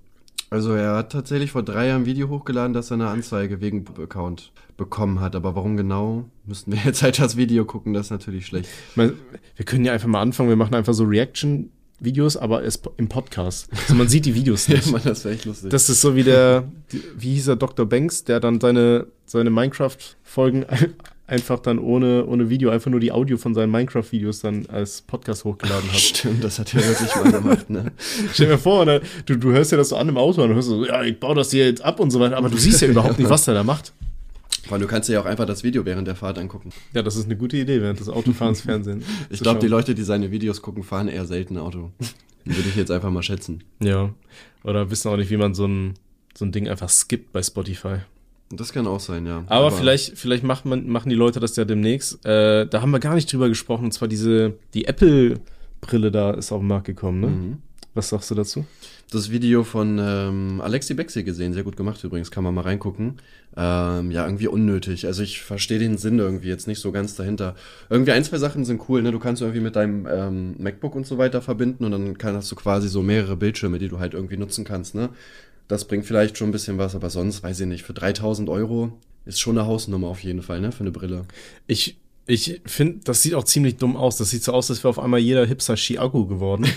[0.51, 3.85] Also er hat tatsächlich vor drei Jahren ein Video hochgeladen, dass er eine Anzeige wegen
[4.03, 5.37] Account bekommen hat.
[5.37, 8.69] Aber warum genau, müssten wir jetzt halt das Video gucken, das ist natürlich schlecht.
[8.95, 11.71] Wir können ja einfach mal anfangen, wir machen einfach so Reaction
[12.01, 13.69] Videos, aber es im Podcast.
[13.73, 14.87] Also man sieht die Videos nicht.
[14.87, 15.71] Ja, Mann, das wäre echt lustig.
[15.71, 16.65] Das ist so wie der,
[17.17, 17.87] wie hieß er, Dr.
[17.87, 20.67] Banks, der dann seine, seine Minecraft-Folgen
[21.27, 25.45] einfach dann ohne, ohne Video, einfach nur die Audio von seinen Minecraft-Videos dann als Podcast
[25.45, 25.99] hochgeladen hat.
[25.99, 27.93] Stimmt, das hat er wirklich mal gemacht, ne?
[28.33, 30.69] Stell dir vor, ne, du, du hörst ja das so an im Auto und hörst
[30.69, 32.89] so, ja, ich baue das hier jetzt ab und so weiter, aber du siehst ja
[32.89, 33.93] überhaupt nicht, was der da macht.
[34.69, 36.71] Weil du kannst dir ja auch einfach das Video während der Fahrt angucken.
[36.93, 39.03] Ja, das ist eine gute Idee, während des Autofahrens Fernsehen.
[39.31, 39.67] Ich glaube, die.
[39.69, 41.91] Leute, die seine Videos gucken, fahren eher selten Auto.
[42.45, 43.65] Würde ich jetzt einfach mal schätzen.
[43.81, 44.15] Ja.
[44.65, 45.95] Oder wissen auch nicht, wie man so ein,
[46.37, 47.99] so ein Ding einfach skippt bei Spotify.
[48.51, 49.45] Das kann auch sein, ja.
[49.47, 52.25] Aber, vielleicht, vielleicht macht man, machen die Leute das ja demnächst.
[52.25, 53.85] Äh, da haben wir gar nicht drüber gesprochen.
[53.85, 57.27] Und zwar diese, die Apple-Brille da ist auf den Markt gekommen, ne?
[57.27, 57.57] Mhm.
[57.95, 58.65] Was sagst du dazu?
[59.11, 63.15] Das Video von ähm, Alexi Bexi gesehen, sehr gut gemacht übrigens, kann man mal reingucken.
[63.57, 65.07] Ähm, ja, irgendwie unnötig.
[65.07, 67.55] Also ich verstehe den Sinn irgendwie jetzt nicht so ganz dahinter.
[67.89, 69.11] Irgendwie ein, zwei Sachen sind cool, ne?
[69.11, 72.53] Du kannst irgendwie mit deinem ähm, MacBook und so weiter verbinden und dann kann, hast
[72.53, 75.09] du quasi so mehrere Bildschirme, die du halt irgendwie nutzen kannst, ne?
[75.69, 77.85] Das bringt vielleicht schon ein bisschen was, aber sonst weiß ich nicht.
[77.85, 78.93] Für 3000 Euro
[79.25, 80.71] ist schon eine Hausnummer auf jeden Fall, ne?
[80.71, 81.25] Für eine Brille.
[81.67, 81.97] Ich,
[82.31, 84.19] ich finde, das sieht auch ziemlich dumm aus.
[84.19, 86.67] Das sieht so aus, als wäre auf einmal jeder Hipster Chiago geworden.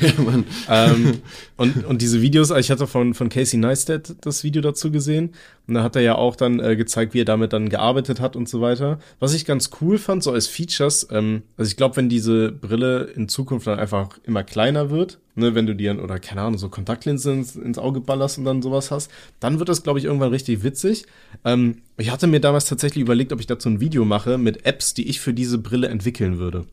[0.67, 1.19] Ja, ähm,
[1.57, 5.33] und, und diese Videos, ich hatte von, von Casey Neistat das Video dazu gesehen.
[5.71, 8.35] Und da hat er ja auch dann äh, gezeigt, wie er damit dann gearbeitet hat
[8.35, 8.99] und so weiter.
[9.21, 13.03] Was ich ganz cool fand, so als Features, ähm, also ich glaube, wenn diese Brille
[13.15, 16.67] in Zukunft dann einfach immer kleiner wird, ne, wenn du dir, oder keine Ahnung, so
[16.67, 20.31] Kontaktlinsen ins, ins Auge ballerst und dann sowas hast, dann wird das, glaube ich, irgendwann
[20.31, 21.05] richtig witzig.
[21.45, 24.93] Ähm, ich hatte mir damals tatsächlich überlegt, ob ich dazu ein Video mache mit Apps,
[24.93, 26.65] die ich für diese Brille entwickeln würde.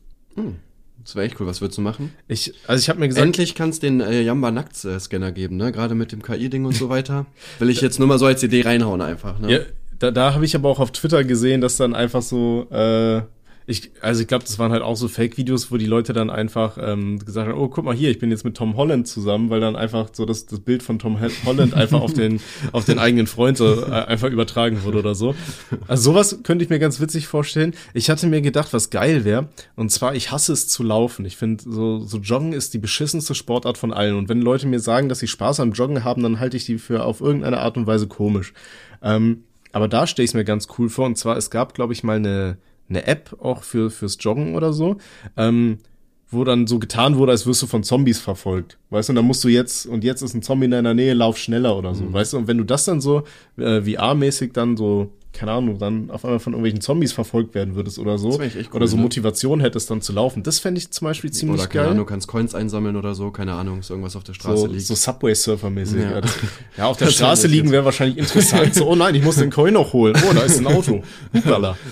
[1.09, 1.47] Das wäre echt cool.
[1.47, 2.13] Was würdest du machen?
[2.27, 5.71] Ich, also ich habe mir gesagt, Endlich kann es den äh, Jamba Nackt-Scanner geben, ne?
[5.71, 7.25] Gerade mit dem KI-Ding und so weiter.
[7.57, 9.51] Will ich jetzt nur mal so als Idee reinhauen einfach, ne?
[9.51, 9.59] Ja,
[9.97, 13.23] da, da habe ich aber auch auf Twitter gesehen, dass dann einfach so, äh,
[13.69, 16.77] ich, also ich glaube, das waren halt auch so Fake-Videos, wo die Leute dann einfach
[16.81, 19.59] ähm, gesagt haben, oh, guck mal hier, ich bin jetzt mit Tom Holland zusammen, weil
[19.59, 23.27] dann einfach so das, das Bild von Tom Holland einfach auf den, auf den eigenen
[23.27, 25.35] Freund so, äh, einfach übertragen wurde oder so.
[25.87, 27.75] Also sowas könnte ich mir ganz witzig vorstellen.
[27.93, 31.25] Ich hatte mir gedacht, was geil wäre, und zwar, ich hasse es zu laufen.
[31.25, 34.15] Ich finde, so, so Joggen ist die beschissenste Sportart von allen.
[34.15, 36.79] Und wenn Leute mir sagen, dass sie Spaß am Joggen haben, dann halte ich die
[36.79, 38.53] für auf irgendeine Art und Weise komisch.
[39.03, 41.05] Ähm, aber da stelle ich es mir ganz cool vor.
[41.05, 42.57] Und zwar, es gab, glaube ich, mal eine,
[42.89, 44.97] eine App auch für fürs Joggen oder so,
[45.37, 45.77] ähm,
[46.31, 48.77] wo dann so getan wurde, als wirst du von Zombies verfolgt.
[48.91, 51.13] Weißt du, und dann musst du jetzt, und jetzt ist ein Zombie in deiner Nähe,
[51.13, 52.11] lauf schneller oder so.
[52.13, 53.23] Weißt du, und wenn du das dann so
[53.57, 57.99] äh, VR-mäßig dann so, keine Ahnung, dann auf einmal von irgendwelchen Zombies verfolgt werden würdest
[57.99, 59.03] oder so, Das cool, oder so ne?
[59.03, 61.91] Motivation hättest dann zu laufen, das fände ich zum Beispiel ziemlich Oder keine geil.
[61.91, 64.65] Ahnung, du kannst Coins einsammeln oder so, keine Ahnung, ist irgendwas auf der Straße so,
[64.67, 64.85] liegt.
[64.85, 66.01] so Subway-Surfer-mäßig.
[66.01, 66.11] Ja.
[66.11, 66.21] Ja.
[66.21, 66.35] Das-
[66.77, 68.73] ja, auf der Das Straße liegen wäre wahrscheinlich interessant.
[68.73, 70.15] So, oh nein, ich muss den Coin noch holen.
[70.29, 71.03] Oh, da ist ein Auto.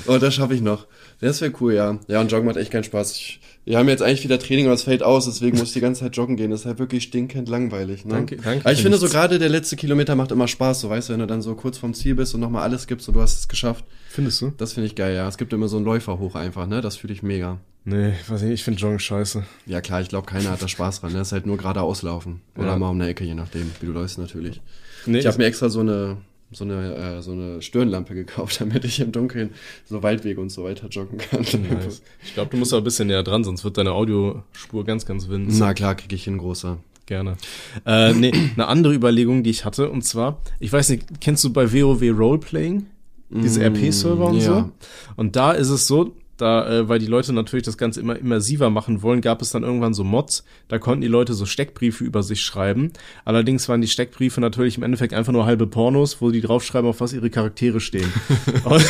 [0.08, 0.88] Oh, das schaffe ich noch.
[1.20, 2.00] Das wäre cool, ja.
[2.08, 3.12] Ja, und Joggen macht echt keinen Spaß.
[3.16, 5.82] Ich, wir haben jetzt eigentlich wieder Training, aber es fällt aus, deswegen muss ich die
[5.82, 6.50] ganze Zeit joggen gehen.
[6.52, 8.06] Das ist halt wirklich stinkend langweilig.
[8.06, 8.14] Ne?
[8.14, 9.14] Danke, danke Aber ich finde so nichts.
[9.16, 11.78] gerade der letzte Kilometer macht immer Spaß, so weißt du, wenn du dann so kurz
[11.78, 13.86] vorm Ziel bist und nochmal alles gibst und du hast es geschafft.
[14.10, 14.54] Findest du?
[14.58, 15.28] Das finde ich geil, ja.
[15.28, 16.82] Es gibt immer so einen Läufer hoch einfach, ne?
[16.82, 17.60] Das fühle ich mega.
[17.84, 19.44] Nee, weiß nicht, ich finde Joggen scheiße.
[19.66, 21.12] Ja klar, ich glaube, keiner hat da Spaß dran.
[21.14, 21.20] Ne?
[21.20, 22.42] Das ist halt nur geradeaus laufen.
[22.58, 22.78] Oder Ja.
[22.78, 24.62] mal um eine Ecke, je nachdem, wie du läufst natürlich.
[25.06, 26.18] Nee, Ich habe mir extra so eine
[26.52, 29.52] so eine äh, so eine Stirnlampe gekauft, damit ich im Dunkeln
[29.86, 31.42] so Waldwege und so weiter joggen kann.
[31.42, 32.02] nice.
[32.24, 35.28] Ich glaube, du musst auch ein bisschen näher dran, sonst wird deine Audiospur ganz, ganz
[35.28, 35.60] winzig.
[35.60, 36.78] Na klar, krieg ich hin, großer.
[37.06, 37.38] Gerne.
[37.86, 41.54] Äh, nee, eine andere Überlegung, die ich hatte, und zwar, ich weiß nicht, kennst du
[41.54, 42.86] bei WoW Roleplaying?
[43.30, 44.42] Diese Mm, RP-Server und ja.
[44.42, 44.72] so?
[45.18, 48.70] Und da ist es so, da, äh, weil die Leute natürlich das Ganze immer immersiver
[48.70, 52.24] machen wollen, gab es dann irgendwann so Mods, da konnten die Leute so Steckbriefe über
[52.24, 52.92] sich schreiben.
[53.26, 57.02] Allerdings waren die Steckbriefe natürlich im Endeffekt einfach nur halbe Pornos, wo die draufschreiben, auf
[57.02, 58.12] was ihre Charaktere stehen.
[58.64, 58.86] und,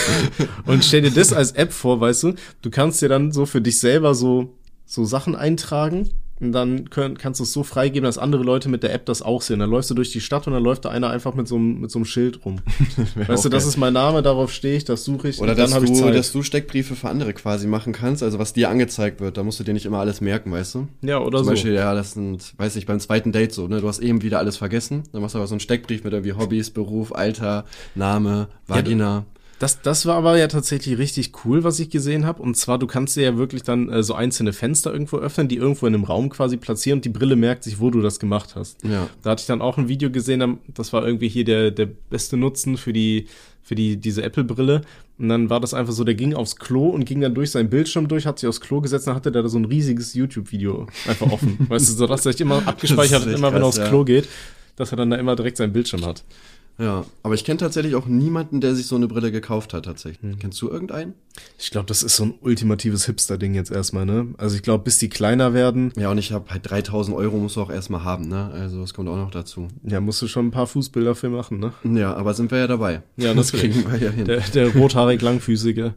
[0.65, 3.61] und stell dir das als App vor, weißt du, du kannst dir dann so für
[3.61, 4.53] dich selber so,
[4.85, 8.83] so Sachen eintragen und dann können, kannst du es so freigeben, dass andere Leute mit
[8.83, 9.59] der App das auch sehen.
[9.59, 11.81] Dann läufst du durch die Stadt und dann läuft da einer einfach mit so einem,
[11.81, 12.59] mit so einem Schild rum.
[13.27, 15.39] weißt du, das ist mein Name, darauf stehe ich, das suche ich.
[15.39, 16.15] Oder und dann dass, habe ich du, Zeit.
[16.15, 19.59] dass du Steckbriefe für andere quasi machen kannst, also was dir angezeigt wird, da musst
[19.59, 20.87] du dir nicht immer alles merken, weißt du?
[21.01, 21.51] ja, oder Zum so.
[21.51, 23.81] Beispiel, ja, das sind, weiß ich, beim zweiten Date so, ne?
[23.81, 26.33] Du hast eben wieder alles vergessen, dann machst du aber so einen Steckbrief mit irgendwie
[26.33, 29.25] Hobbys, Beruf, Alter, Name, Vagina.
[29.59, 32.43] Das, das war aber ja tatsächlich richtig cool, was ich gesehen habe.
[32.43, 35.57] Und zwar, du kannst dir ja wirklich dann äh, so einzelne Fenster irgendwo öffnen, die
[35.57, 38.55] irgendwo in einem Raum quasi platzieren und die Brille merkt sich, wo du das gemacht
[38.55, 38.83] hast.
[38.83, 39.09] Ja.
[39.23, 42.37] Da hatte ich dann auch ein Video gesehen, das war irgendwie hier der, der beste
[42.37, 43.25] Nutzen für die,
[43.63, 44.81] für die, diese Apple-Brille.
[45.17, 47.71] Und dann war das einfach so, der ging aufs Klo und ging dann durch seinen
[47.71, 50.85] Bildschirm durch, hat sich aufs Klo gesetzt, dann hatte der da so ein riesiges YouTube-Video
[51.07, 51.57] einfach offen.
[51.67, 53.87] weißt du, so dass er sich immer abgespeichert hat, immer wenn er krass, aufs ja.
[53.87, 54.27] Klo geht,
[54.75, 56.23] dass er dann da immer direkt seinen Bildschirm hat.
[56.79, 60.37] Ja, aber ich kenne tatsächlich auch niemanden, der sich so eine Brille gekauft hat, tatsächlich.
[60.37, 61.15] Kennst du irgendeinen?
[61.57, 64.27] Ich glaube, das ist so ein ultimatives Hipster-Ding jetzt erstmal, ne?
[64.37, 67.55] Also ich glaube, bis die kleiner werden, Ja, und ich habe halt 3000 Euro musst
[67.55, 68.51] du auch erstmal haben, ne?
[68.53, 69.67] Also, das kommt auch noch dazu.
[69.83, 71.73] ja, musst du schon ein paar Fußbilder für machen, ne?
[71.83, 73.01] Ja, aber sind wir ja dabei.
[73.17, 74.25] Ja, das kriegen wir ja hin.
[74.25, 75.93] Der, der rothaarig langfüßige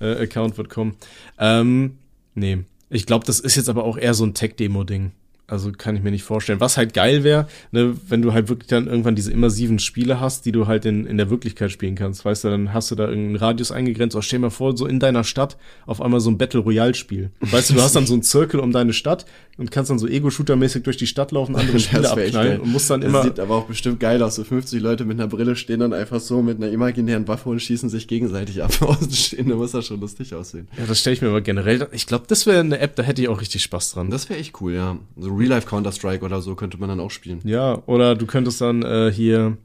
[0.00, 0.96] äh, Account wird kommen.
[1.38, 1.98] Ähm,
[2.34, 2.64] nee.
[2.90, 5.12] Ich glaube, das ist jetzt aber auch eher so ein Tech-Demo-Ding.
[5.46, 6.60] Also kann ich mir nicht vorstellen.
[6.60, 10.46] Was halt geil wäre, ne, wenn du halt wirklich dann irgendwann diese immersiven Spiele hast,
[10.46, 12.24] die du halt in, in der Wirklichkeit spielen kannst.
[12.24, 14.16] Weißt du, dann hast du da irgendeinen Radius eingegrenzt.
[14.16, 17.30] Oder stell dir mal vor, so in deiner Stadt auf einmal so ein Battle Royale-Spiel.
[17.40, 20.06] Weißt du, du hast dann so einen Zirkel um deine Stadt und kannst dann so
[20.08, 23.22] Ego-Shooter-mäßig durch die Stadt laufen, andere Spiele abknallen und musst dann das immer.
[23.22, 24.34] sieht aber auch bestimmt geil aus.
[24.34, 27.60] So 50 Leute mit einer Brille stehen dann einfach so mit einer imaginären Waffe und
[27.60, 28.70] schießen sich gegenseitig ab.
[28.80, 30.68] Außen stehen, da muss das schon lustig aussehen.
[30.76, 31.88] Ja, das stelle ich mir aber generell.
[31.92, 34.10] Ich glaube, das wäre eine App, da hätte ich auch richtig Spaß dran.
[34.10, 34.98] Das wäre echt cool, ja.
[35.16, 37.40] So Real-Life Counter-Strike oder so könnte man dann auch spielen.
[37.44, 39.56] Ja, oder du könntest dann äh, hier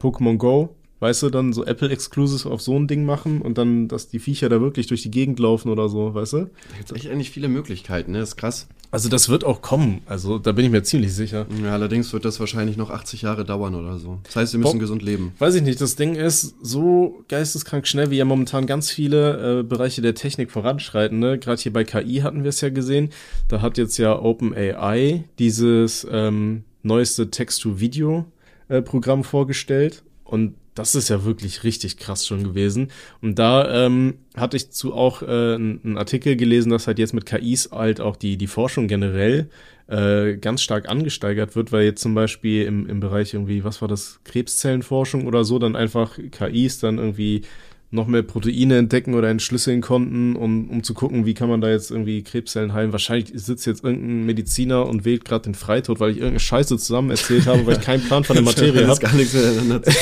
[0.00, 0.74] Pokémon Go,
[1.06, 4.18] weißt du, dann so Apple Exclusives auf so ein Ding machen und dann, dass die
[4.18, 6.38] Viecher da wirklich durch die Gegend laufen oder so, weißt du?
[6.38, 8.18] Da gibt's echt eigentlich viele Möglichkeiten, ne?
[8.18, 8.66] Das ist krass.
[8.90, 11.46] Also das wird auch kommen, also da bin ich mir ziemlich sicher.
[11.62, 14.18] Ja, allerdings wird das wahrscheinlich noch 80 Jahre dauern oder so.
[14.24, 15.32] Das heißt, wir müssen Bob- gesund leben.
[15.38, 19.62] Weiß ich nicht, das Ding ist so geisteskrank schnell, wie ja momentan ganz viele äh,
[19.62, 21.18] Bereiche der Technik voranschreiten.
[21.18, 21.38] Ne?
[21.38, 23.10] Gerade hier bei KI hatten wir es ja gesehen.
[23.48, 30.02] Da hat jetzt ja OpenAI dieses ähm, neueste Text-to-Video-Programm vorgestellt.
[30.24, 32.88] Und das ist ja wirklich richtig krass schon gewesen.
[33.20, 37.26] Und da ähm, hatte ich zu auch äh, einen Artikel gelesen, dass halt jetzt mit
[37.26, 39.48] KIs halt auch die, die Forschung generell
[39.88, 43.88] äh, ganz stark angesteigert wird, weil jetzt zum Beispiel im, im Bereich irgendwie, was war
[43.88, 47.42] das, Krebszellenforschung oder so, dann einfach KIs dann irgendwie
[47.90, 51.70] noch mehr Proteine entdecken oder entschlüsseln konnten, um, um zu gucken, wie kann man da
[51.70, 52.90] jetzt irgendwie Krebszellen heilen.
[52.92, 57.10] Wahrscheinlich sitzt jetzt irgendein Mediziner und wählt gerade den Freitod, weil ich irgendeine Scheiße zusammen
[57.10, 59.00] erzählt habe, weil ich keinen Plan von der Materie habe.
[59.00, 59.82] gar nichts miteinander.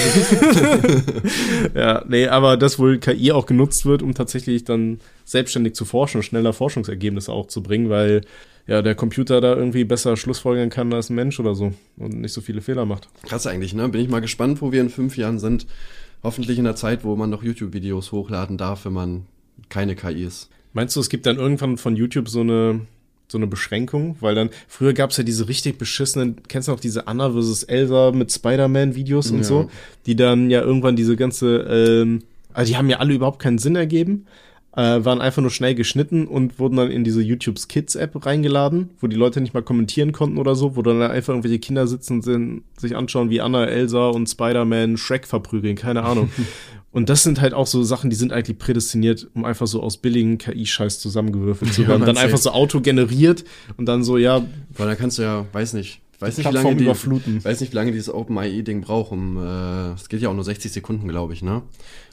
[1.75, 6.23] Ja, nee, aber das wohl KI auch genutzt wird, um tatsächlich dann selbstständig zu forschen,
[6.23, 8.23] schneller Forschungsergebnisse auch zu bringen, weil
[8.67, 12.33] ja der Computer da irgendwie besser Schlussfolgern kann als ein Mensch oder so und nicht
[12.33, 13.09] so viele Fehler macht.
[13.25, 13.89] Krass eigentlich, ne?
[13.89, 15.67] Bin ich mal gespannt, wo wir in fünf Jahren sind.
[16.25, 19.27] Hoffentlich in der Zeit, wo man noch YouTube-Videos hochladen darf, wenn man
[19.69, 20.49] keine KI ist.
[20.73, 22.81] Meinst du, es gibt dann irgendwann von YouTube so eine
[23.27, 27.09] so eine Beschränkung, weil dann früher gab's ja diese richtig beschissenen, kennst du noch diese
[27.09, 27.63] Anna vs.
[27.65, 29.45] Elsa mit Spider-Man-Videos und Ja.
[29.45, 29.71] so,
[30.05, 33.77] die dann ja irgendwann diese ganze, ähm, also die haben ja alle überhaupt keinen Sinn
[33.77, 34.27] ergeben,
[34.77, 38.91] äh, waren einfach nur schnell geschnitten und wurden dann in diese YouTube's Kids App reingeladen,
[39.01, 42.15] wo die Leute nicht mal kommentieren konnten oder so, wo dann einfach irgendwelche Kinder sitzen
[42.23, 46.31] und sich anschauen, wie Anna, Elsa und Spider-Man Shrek verprügeln, keine Ahnung.
[46.91, 49.99] und das sind halt auch so Sachen, die sind eigentlich prädestiniert, um einfach so aus
[49.99, 52.01] billigen KI-Scheiß zusammengewürfelt zu Ja, werden.
[52.07, 53.45] dann man einfach so autogeneriert
[53.77, 54.43] und dann so, ja,
[54.77, 57.45] Weil dann kannst du ja, weiß nicht, weiß nicht, wie lange die, überfluten.
[57.45, 60.73] weiß nicht, wie lange dieses OpenAI-Ding braucht, um, äh, es geht ja auch nur 60
[60.73, 61.63] Sekunden, glaube ich, ne?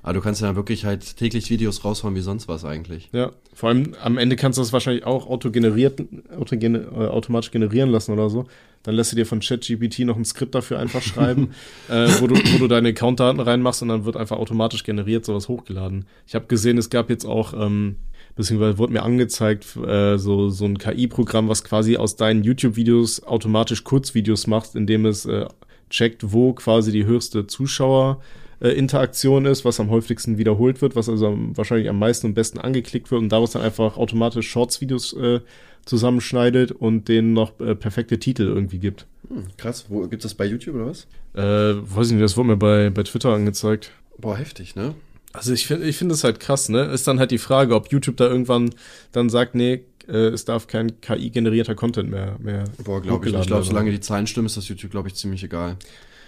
[0.03, 3.09] Aber du kannst ja wirklich halt täglich Videos raushauen wie sonst was eigentlich.
[3.13, 6.01] Ja, vor allem am Ende kannst du das wahrscheinlich auch autogeneriert,
[6.37, 8.45] autogen, äh, automatisch generieren lassen oder so.
[8.83, 11.51] Dann lässt du dir von ChatGPT noch ein Skript dafür einfach schreiben,
[11.89, 15.47] äh, wo, du, wo du deine Accountdaten reinmachst und dann wird einfach automatisch generiert sowas
[15.47, 16.05] hochgeladen.
[16.25, 17.97] Ich habe gesehen, es gab jetzt auch, ähm,
[18.35, 23.83] beziehungsweise wurde mir angezeigt, äh, so, so ein KI-Programm, was quasi aus deinen YouTube-Videos automatisch
[23.83, 25.45] Kurzvideos macht, indem es äh,
[25.89, 28.21] checkt, wo quasi die höchste Zuschauer
[28.61, 32.59] äh, ist, was am häufigsten wiederholt wird, was also am, wahrscheinlich am meisten und besten
[32.59, 35.39] angeklickt wird und daraus dann einfach automatisch Shorts-Videos äh,
[35.85, 39.07] zusammenschneidet und denen noch äh, perfekte Titel irgendwie gibt.
[39.29, 41.07] Hm, krass, wo gibt's das bei YouTube oder was?
[41.33, 41.41] Äh,
[41.81, 43.91] weiß ich nicht, das wurde mir bei, bei Twitter angezeigt.
[44.17, 44.93] Boah, heftig, ne?
[45.33, 46.85] Also ich finde, ich finde es halt krass, ne?
[46.85, 48.71] Ist dann halt die Frage, ob YouTube da irgendwann
[49.11, 52.65] dann sagt, nee, äh, es darf kein KI-generierter Content mehr, mehr.
[52.83, 53.35] Boah, glaube ich.
[53.35, 55.77] Ich glaube, solange die Zahlen stimmen, ist das YouTube, glaube ich, ziemlich egal.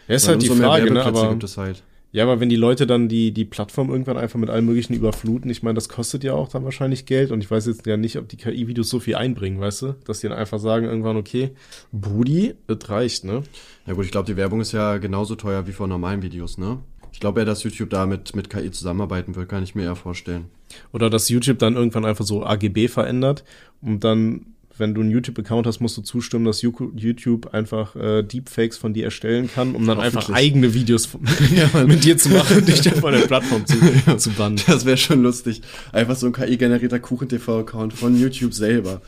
[0.08, 1.04] Ja, ist Weil halt die Frage, ne?
[1.04, 1.84] Aber, halt.
[2.12, 5.50] Ja, aber wenn die Leute dann die, die Plattform irgendwann einfach mit allem Möglichen überfluten,
[5.50, 8.18] ich meine, das kostet ja auch dann wahrscheinlich Geld und ich weiß jetzt ja nicht,
[8.18, 9.96] ob die KI-Videos so viel einbringen, weißt du?
[10.06, 11.52] Dass die dann einfach sagen irgendwann, okay,
[11.92, 13.42] Brudi, das reicht, ne?
[13.88, 16.80] Ja gut, ich glaube, die Werbung ist ja genauso teuer wie vor normalen Videos, ne?
[17.13, 19.95] Ich glaube ja, dass YouTube da mit, mit KI zusammenarbeiten will, kann ich mir eher
[19.95, 20.45] vorstellen.
[20.91, 23.43] Oder dass YouTube dann irgendwann einfach so AGB verändert
[23.82, 28.78] und dann wenn du einen YouTube-Account hast, musst du zustimmen, dass YouTube einfach äh, Deepfakes
[28.78, 31.21] von dir erstellen kann, um dann einfach eigene Videos von,
[31.56, 34.60] ja, mit dir zu machen und dich dann von der Plattform zu, ja, zu bannen.
[34.65, 35.62] Das wäre schon lustig.
[35.91, 39.02] Einfach so ein KI-generierter Kuchen-TV-Account von YouTube selber.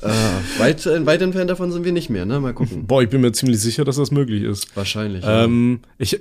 [0.00, 0.08] äh,
[0.58, 2.40] weit, weit entfernt davon sind wir nicht mehr, ne?
[2.40, 2.86] Mal gucken.
[2.86, 4.74] Boah, ich bin mir ziemlich sicher, dass das möglich ist.
[4.76, 5.24] Wahrscheinlich.
[5.24, 5.88] Ähm, ja.
[5.98, 6.20] Ich,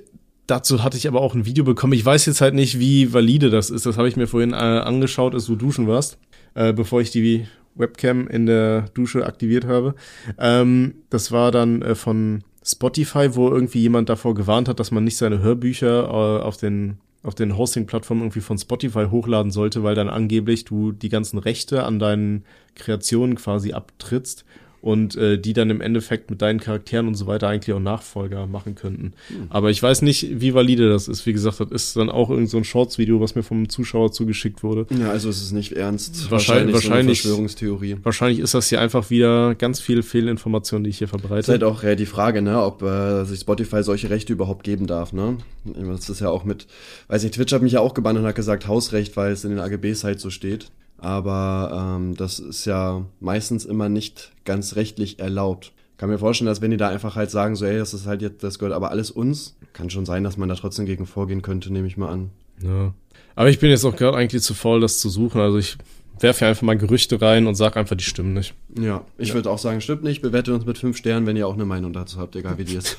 [0.52, 1.94] dazu hatte ich aber auch ein Video bekommen.
[1.94, 3.86] Ich weiß jetzt halt nicht, wie valide das ist.
[3.86, 6.18] Das habe ich mir vorhin äh, angeschaut, als du duschen warst,
[6.56, 9.96] äh, bevor ich die Webcam in der Dusche aktiviert habe.
[10.38, 15.06] Ähm, das war dann äh, von Spotify, wo irgendwie jemand davor gewarnt hat, dass man
[15.06, 19.94] nicht seine Hörbücher äh, auf den auf den Hosting-Plattformen irgendwie von Spotify hochladen sollte, weil
[19.94, 24.44] dann angeblich du die ganzen Rechte an deinen Kreationen quasi abtrittst
[24.82, 28.48] und äh, die dann im Endeffekt mit deinen Charakteren und so weiter eigentlich auch Nachfolger
[28.48, 29.14] machen könnten.
[29.30, 29.48] Mhm.
[29.50, 31.26] Aber ich weiß nicht, wie valide das ist.
[31.26, 34.64] Wie gesagt, das ist dann auch irgend so ein Shorts-Video, was mir vom Zuschauer zugeschickt
[34.64, 34.88] wurde.
[35.00, 36.32] Ja, also es ist nicht ernst.
[36.32, 37.98] Wahrscheinlich, wahrscheinlich, so Verschwörungstheorie.
[38.02, 41.36] Wahrscheinlich ist das hier einfach wieder ganz viel Fehlinformation, die ich hier verbreite.
[41.36, 44.64] Das ist halt auch äh, die Frage, ne, ob äh, sich Spotify solche Rechte überhaupt
[44.64, 45.38] geben darf, ne?
[45.64, 46.66] Das ist ja auch mit,
[47.08, 49.52] weiß nicht, Twitch hat mich ja auch gebannt und hat gesagt Hausrecht, weil es in
[49.52, 55.20] den AGBs halt so steht aber ähm, das ist ja meistens immer nicht ganz rechtlich
[55.20, 55.74] erlaubt.
[55.98, 58.22] Kann mir vorstellen, dass wenn die da einfach halt sagen, so, ey, das ist halt
[58.22, 61.42] jetzt, das gehört aber alles uns, kann schon sein, dass man da trotzdem gegen vorgehen
[61.42, 62.30] könnte, nehme ich mal an.
[62.64, 62.94] Ja.
[63.36, 65.42] Aber ich bin jetzt auch gerade eigentlich zu faul, das zu suchen.
[65.42, 65.78] Also ich
[66.20, 68.54] werfe einfach mal Gerüchte rein und sag einfach, die stimmen nicht.
[68.80, 69.36] Ja, ich ja.
[69.36, 70.22] würde auch sagen, stimmt nicht.
[70.22, 72.76] Bewertet uns mit fünf Sternen, wenn ihr auch eine Meinung dazu habt, egal wie die
[72.76, 72.98] ist.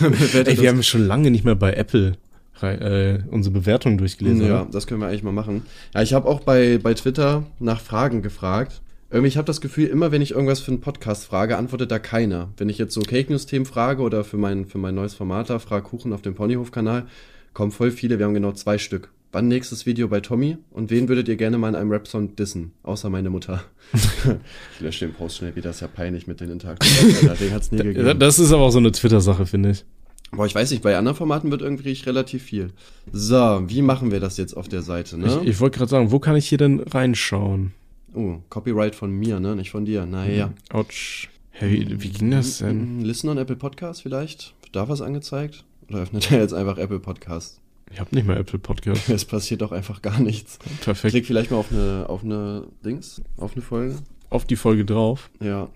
[0.00, 2.18] Ey, wir haben schon lange nicht mehr bei Apple
[2.62, 4.46] äh, unsere Bewertung durchgelesen.
[4.46, 4.68] Ja, oder?
[4.70, 5.62] das können wir eigentlich mal machen.
[5.94, 8.80] Ja, ich habe auch bei, bei Twitter nach Fragen gefragt.
[9.10, 11.98] Irgendwie, ich habe das Gefühl, immer wenn ich irgendwas für einen Podcast frage, antwortet da
[11.98, 12.50] keiner.
[12.58, 15.48] Wenn ich jetzt so Cake News Themen frage oder für mein, für mein neues Format
[15.48, 17.06] da, Frag Kuchen auf dem Ponyhof-Kanal,
[17.54, 18.18] kommen voll viele.
[18.18, 19.10] Wir haben genau zwei Stück.
[19.32, 20.56] Wann nächstes Video bei Tommy?
[20.70, 22.72] Und wen würdet ihr gerne mal in einem Rap-Song dissen?
[22.82, 23.62] Außer meine Mutter.
[23.92, 27.36] ich lösche den Post schnell wieder, ist ja peinlich mit den Interaktionen.
[27.38, 28.18] Den hat's nie gegeben.
[28.18, 29.84] Das ist aber auch so eine Twitter-Sache, finde ich.
[30.30, 32.70] Boah, ich weiß nicht, bei anderen Formaten wird irgendwie relativ viel.
[33.12, 35.40] So, wie machen wir das jetzt auf der Seite, ne?
[35.42, 37.72] Ich, ich wollte gerade sagen, wo kann ich hier denn reinschauen?
[38.14, 39.56] Oh, Copyright von mir, ne?
[39.56, 40.06] Nicht von dir.
[40.06, 40.52] Naja.
[40.70, 41.28] Autsch.
[41.50, 43.00] Hey, wie ging das denn?
[43.00, 44.54] Listen on Apple Podcast vielleicht?
[44.72, 45.64] Darf was angezeigt?
[45.88, 47.60] Oder öffnet er jetzt einfach Apple Podcast?
[47.90, 49.08] Ich habe nicht mehr Apple Podcast.
[49.08, 50.58] es passiert doch einfach gar nichts.
[50.82, 51.12] Perfekt.
[51.12, 53.96] Klick vielleicht mal auf eine, auf eine Dings, auf eine Folge.
[54.30, 55.30] Auf die Folge drauf.
[55.40, 55.68] Ja.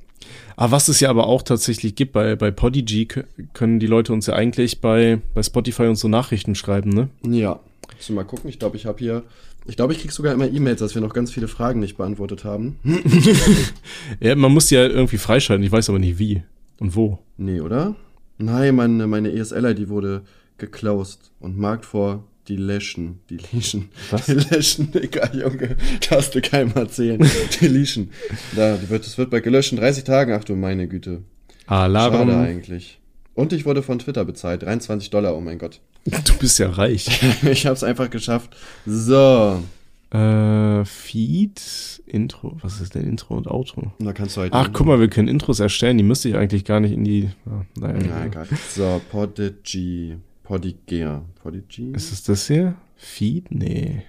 [0.57, 3.09] Ah, was es ja aber auch tatsächlich gibt, bei, bei Podigy
[3.53, 7.09] können die Leute uns ja eigentlich bei, bei Spotify uns so Nachrichten schreiben, ne?
[7.27, 7.61] Ja.
[7.97, 8.51] Müssen wir mal gucken.
[8.51, 9.23] Ich glaube, ich habe hier.
[9.65, 12.43] Ich glaube, ich krieg sogar immer E-Mails, dass wir noch ganz viele Fragen nicht beantwortet
[12.43, 12.79] haben.
[14.21, 15.65] ja, man muss die ja irgendwie freischalten.
[15.65, 16.43] Ich weiß aber nicht wie
[16.81, 17.21] und wo.
[17.37, 17.95] Nee, oder?
[18.39, 20.23] Nein, meine, meine ESL-ID wurde
[20.59, 23.21] geclosed und markt vor die Leschen.
[23.31, 23.91] Die Leschen.
[24.11, 24.27] Was?
[24.27, 25.77] Die Leschen, egal, Junge.
[26.09, 27.25] Darfst du keinem erzählen.
[27.61, 28.11] Die Leschen.
[28.57, 30.33] Da, die wird, das wird bei gelöschten 30 Tagen.
[30.33, 31.23] Ach du meine Güte.
[31.67, 32.13] Alarm.
[32.29, 32.99] Schade eigentlich.
[33.35, 34.63] Und ich wurde von Twitter bezahlt.
[34.63, 35.81] 23 Dollar, oh mein Gott.
[36.25, 37.23] Du bist ja reich.
[37.43, 38.57] ich hab's einfach geschafft.
[38.85, 39.63] So.
[40.11, 42.59] Äh, Feed, Intro.
[42.61, 43.93] Was ist denn Intro und Outro?
[44.01, 44.53] Da kannst du halt.
[44.53, 45.97] Ach, guck mal, wir können Intros erstellen.
[45.97, 47.31] Die müsste ich eigentlich gar nicht in die.
[47.47, 48.47] Ah, naja, Na, egal.
[48.69, 50.17] So, Podigy.
[50.43, 51.23] Podigea.
[51.43, 51.93] Podigy?
[51.93, 52.75] Ist es das hier?
[52.97, 53.51] Feed?
[53.51, 54.03] Nee.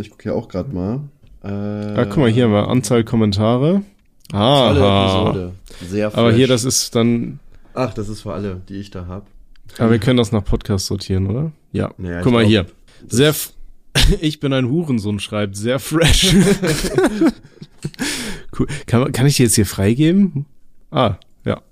[0.00, 1.00] Ich gucke ja auch gerade mal.
[1.42, 3.82] Äh, ah, guck mal, hier mal Anzahl Kommentare.
[4.32, 5.52] Ah, Episode.
[5.88, 6.18] Sehr fresh.
[6.18, 7.40] Aber hier, das ist dann.
[7.74, 9.26] Ach, das ist für alle, die ich da habe.
[9.78, 11.52] Aber wir können das nach Podcast sortieren, oder?
[11.72, 11.92] Ja.
[11.96, 12.66] Naja, guck mal hier.
[13.08, 13.34] Sehr.
[14.20, 15.56] ich bin ein Hurensohn, schreibt.
[15.56, 16.34] Sehr fresh.
[18.58, 18.66] cool.
[18.86, 20.46] Kann, kann ich die jetzt hier freigeben?
[20.90, 21.62] Ah, ja.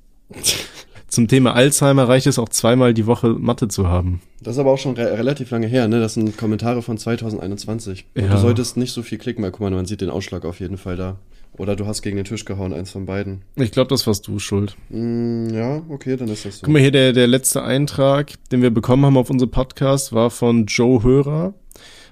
[1.19, 4.21] Zum Thema Alzheimer reicht es auch zweimal die Woche Mathe zu haben.
[4.41, 5.99] Das ist aber auch schon re relativ lange her, ne?
[5.99, 8.07] Das sind Kommentare von 2021.
[8.15, 8.29] Ja.
[8.29, 10.77] du solltest nicht so viel klicken, weil guck mal, man sieht den Ausschlag auf jeden
[10.77, 11.17] Fall da.
[11.57, 13.43] Oder du hast gegen den Tisch gehauen, eins von beiden.
[13.57, 14.77] Ich glaube, das warst du schuld.
[14.91, 16.67] Mm, ja, okay, dann ist das so.
[16.67, 20.31] Guck mal hier, der, der letzte Eintrag, den wir bekommen haben auf unserem Podcast, war
[20.31, 21.53] von Joe Hörer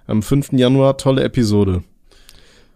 [0.09, 0.51] am 5.
[0.55, 0.97] Januar.
[0.97, 1.85] Tolle Episode.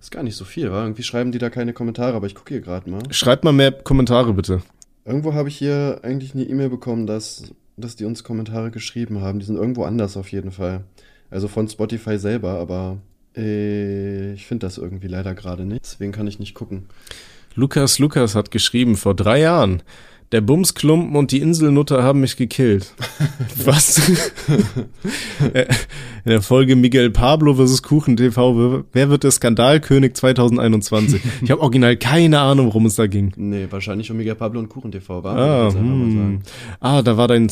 [0.00, 0.82] ist gar nicht so viel, wa?
[0.84, 3.00] Irgendwie schreiben die da keine Kommentare, aber ich gucke hier gerade mal.
[3.10, 4.62] Schreibt mal mehr Kommentare, bitte.
[5.04, 9.38] Irgendwo habe ich hier eigentlich eine E-Mail bekommen, dass dass die uns Kommentare geschrieben haben.
[9.38, 10.84] Die sind irgendwo anders auf jeden Fall.
[11.30, 12.98] Also von Spotify selber, aber
[13.36, 15.84] äh, ich finde das irgendwie leider gerade nicht.
[15.84, 16.86] Deswegen kann ich nicht gucken.
[17.54, 19.82] Lukas Lukas hat geschrieben, vor drei Jahren.
[20.32, 22.94] Der Bumsklumpen und die Inselnutter haben mich gekillt.
[23.64, 23.98] Was?
[25.52, 25.66] Äh,
[26.24, 27.82] In der Folge Miguel Pablo vs.
[27.82, 31.20] Kuchen TV, wer wird der Skandalkönig 2021?
[31.42, 33.32] Ich habe original keine Ahnung, worum es da ging.
[33.36, 35.36] Nee, wahrscheinlich um Miguel Pablo und Kuchen TV war.
[35.36, 36.42] Ah, hm.
[36.78, 37.50] ah, da war dein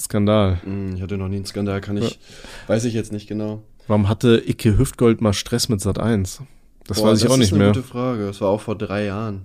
[0.00, 0.60] Skandal.
[0.62, 2.20] Hm, Ich hatte noch nie einen Skandal, kann ich,
[2.68, 3.62] weiß ich jetzt nicht genau.
[3.88, 6.40] Warum hatte Icke Hüftgold mal Stress mit Sat 1?
[6.86, 7.72] Das Boah, weiß ich auch Das nicht ist eine mehr.
[7.72, 8.26] gute Frage.
[8.26, 9.42] Das war auch vor drei Jahren.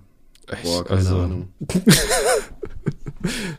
[0.64, 1.48] Boah, keine also, Ahnung.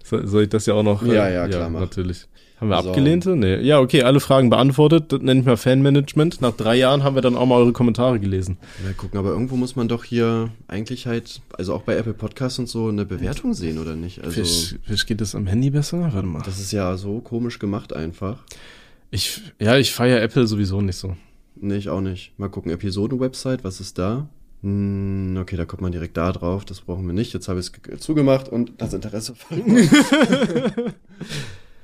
[0.03, 1.03] Soll, ich das ja auch noch?
[1.03, 1.81] äh, Ja, ja, klar, mach.
[1.81, 2.27] natürlich.
[2.61, 2.89] Haben wir So.
[2.89, 3.37] abgelehnte?
[3.37, 3.61] Nee.
[3.61, 5.13] Ja, okay, alle Fragen beantwortet.
[5.13, 6.41] Das nenne ich mal Fanmanagement.
[6.41, 8.57] Nach drei Jahren haben wir dann auch mal eure Kommentare gelesen.
[8.83, 12.59] Mal gucken, aber irgendwo muss man doch hier eigentlich halt, also auch bei Apple Podcasts
[12.59, 14.25] und so, eine Bewertung sehen, oder nicht?
[14.25, 16.01] Also, Fisch, Fisch geht es am Handy besser?
[16.13, 16.43] Warte mal.
[16.45, 18.39] das ist ja so komisch gemacht einfach.
[19.13, 21.17] Ich, ja, ich feiere Apple sowieso nicht so.
[21.61, 22.33] Nee, ich auch nicht.
[22.39, 24.29] Mal gucken, Episoden-Website, was ist da?
[24.63, 27.33] Hm, okay, da kommt man direkt da drauf, das brauchen wir nicht.
[27.33, 29.89] Jetzt habe ich es zugemacht und das Interesse verloren.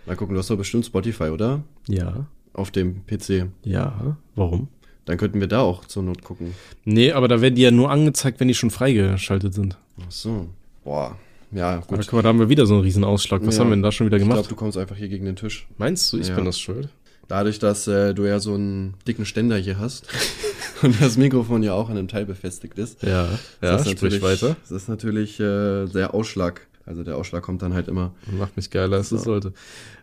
[0.06, 1.62] Mal gucken, du hast doch bestimmt Spotify, oder?
[1.88, 2.26] Ja.
[2.52, 3.46] Auf dem PC.
[3.64, 4.16] Ja.
[4.34, 4.68] Warum?
[5.06, 6.54] Dann könnten wir da auch zur Not gucken.
[6.84, 9.76] Nee, aber da werden die ja nur angezeigt, wenn die schon freigeschaltet sind.
[10.00, 10.48] Ach so.
[10.82, 11.16] Boah.
[11.52, 12.00] Ja, Aber gut.
[12.06, 13.46] guck mal, da haben wir wieder so einen riesen Ausschlag.
[13.46, 13.60] Was Ja.
[13.60, 14.36] haben wir denn da schon wieder Ich gemacht?
[14.38, 15.66] glaube, du kommst einfach hier gegen den Tisch.
[15.78, 16.34] Meinst du, ich Ja.
[16.34, 16.88] bin das schuld?
[17.28, 20.06] Dadurch, dass äh, du ja so einen dicken Ständer hier hast
[20.82, 23.02] und das Mikrofon ja auch an einem Teil befestigt ist.
[23.02, 23.28] Ja.
[23.60, 24.56] das ist sprich natürlich, weiter.
[24.62, 26.66] Das ist natürlich äh, sehr Ausschlag.
[26.86, 28.14] Also der Ausschlag kommt dann halt immer.
[28.38, 29.24] Macht mich geiler, als es So.
[29.30, 29.52] sollte.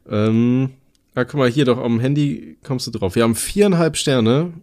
[0.10, 0.72] Ähm,
[1.14, 3.14] ah, guck mal, hier doch am Handy kommst du drauf.
[3.16, 4.54] Wir haben viereinhalb Sterne,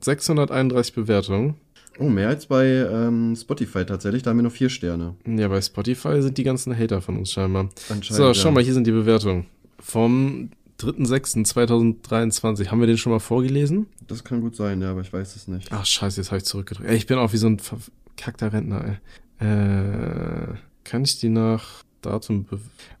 [0.00, 1.54] 631 Bewertungen.
[1.98, 4.22] Oh, mehr als bei ähm, Spotify tatsächlich.
[4.22, 5.14] Da haben wir nur vier Sterne.
[5.26, 7.68] Ja, bei Spotify sind die ganzen Hater von uns scheinbar.
[7.88, 8.54] Anscheinend, So, schau ja.
[8.54, 9.46] mal, hier sind die Bewertungen.
[9.78, 12.68] Vom 3.6.2023.
[12.68, 13.86] Haben wir den schon mal vorgelesen?
[14.06, 15.72] Das kann gut sein, ja, aber ich weiß es nicht.
[15.72, 16.88] Ach, scheiße, jetzt habe ich zurückgedrückt.
[16.88, 18.98] Ey, ich bin auch wie so ein verkackter Rentner,
[19.40, 19.46] ey.
[19.46, 22.46] Äh, kann ich die nach Datum...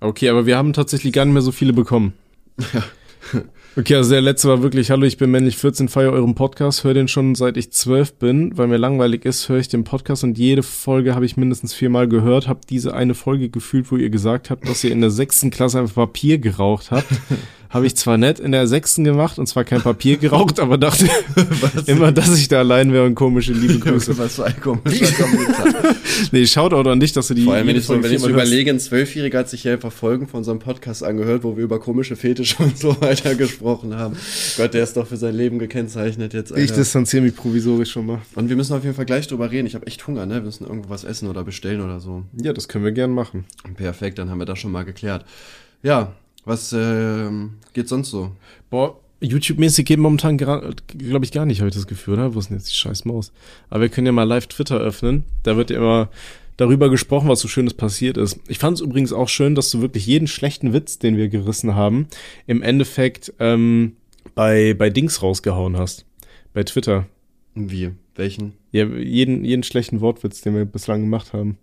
[0.00, 2.12] Okay, aber wir haben tatsächlich gar nicht mehr so viele bekommen.
[3.78, 6.94] Okay, also der letzte war wirklich, hallo, ich bin männlich 14, feiere euren Podcast, höre
[6.94, 10.38] den schon seit ich 12 bin, weil mir langweilig ist, höre ich den Podcast und
[10.38, 14.48] jede Folge habe ich mindestens viermal gehört, habe diese eine Folge gefühlt, wo ihr gesagt
[14.48, 17.06] habt, dass ihr in der sechsten Klasse einfach Papier geraucht habt.
[17.70, 21.08] habe ich zwar nett in der sechsten gemacht und zwar kein Papier geraucht, aber dachte
[21.86, 24.16] immer, dass ich da allein wäre und komische liebe Grüße.
[24.18, 25.94] Was für ein komischer Kommentar.
[26.32, 28.80] Nee, Shoutout an dich, dass du die Vor allem, wenn ich wenn ich überlege, ein
[28.80, 32.62] Zwölfjähriger hat sich hier einfach Folgen von unserem Podcast angehört, wo wir über komische Fetische
[32.62, 34.16] und so weiter gesprochen haben.
[34.56, 36.50] Gott, der ist doch für sein Leben gekennzeichnet jetzt.
[36.52, 36.74] Ich Alter.
[36.76, 38.20] distanziere mich provisorisch schon mal.
[38.34, 39.66] Und wir müssen auf jeden Fall gleich drüber reden.
[39.66, 40.34] Ich habe echt Hunger, ne?
[40.36, 42.24] Wir müssen irgendwo was essen oder bestellen oder so.
[42.40, 43.44] Ja, das können wir gern machen.
[43.76, 45.24] Perfekt, dann haben wir das schon mal geklärt.
[45.82, 46.12] Ja,
[46.46, 48.32] was ähm, geht sonst so?
[48.70, 50.74] Boah, YouTube-mäßig geht momentan, glaube
[51.22, 52.34] ich, gar nicht, habe ich das Gefühl, oder?
[52.34, 53.32] Wo ist denn jetzt die scheiß Maus?
[53.68, 55.24] Aber wir können ja mal live Twitter öffnen.
[55.42, 56.08] Da wird ja immer
[56.56, 58.38] darüber gesprochen, was so Schönes passiert ist.
[58.48, 61.74] Ich fand es übrigens auch schön, dass du wirklich jeden schlechten Witz, den wir gerissen
[61.74, 62.06] haben,
[62.46, 63.96] im Endeffekt ähm,
[64.34, 66.06] bei, bei Dings rausgehauen hast.
[66.54, 67.06] Bei Twitter.
[67.54, 67.90] Wie?
[68.14, 68.52] Welchen?
[68.72, 71.58] Ja, jeden, jeden schlechten Wortwitz, den wir bislang gemacht haben.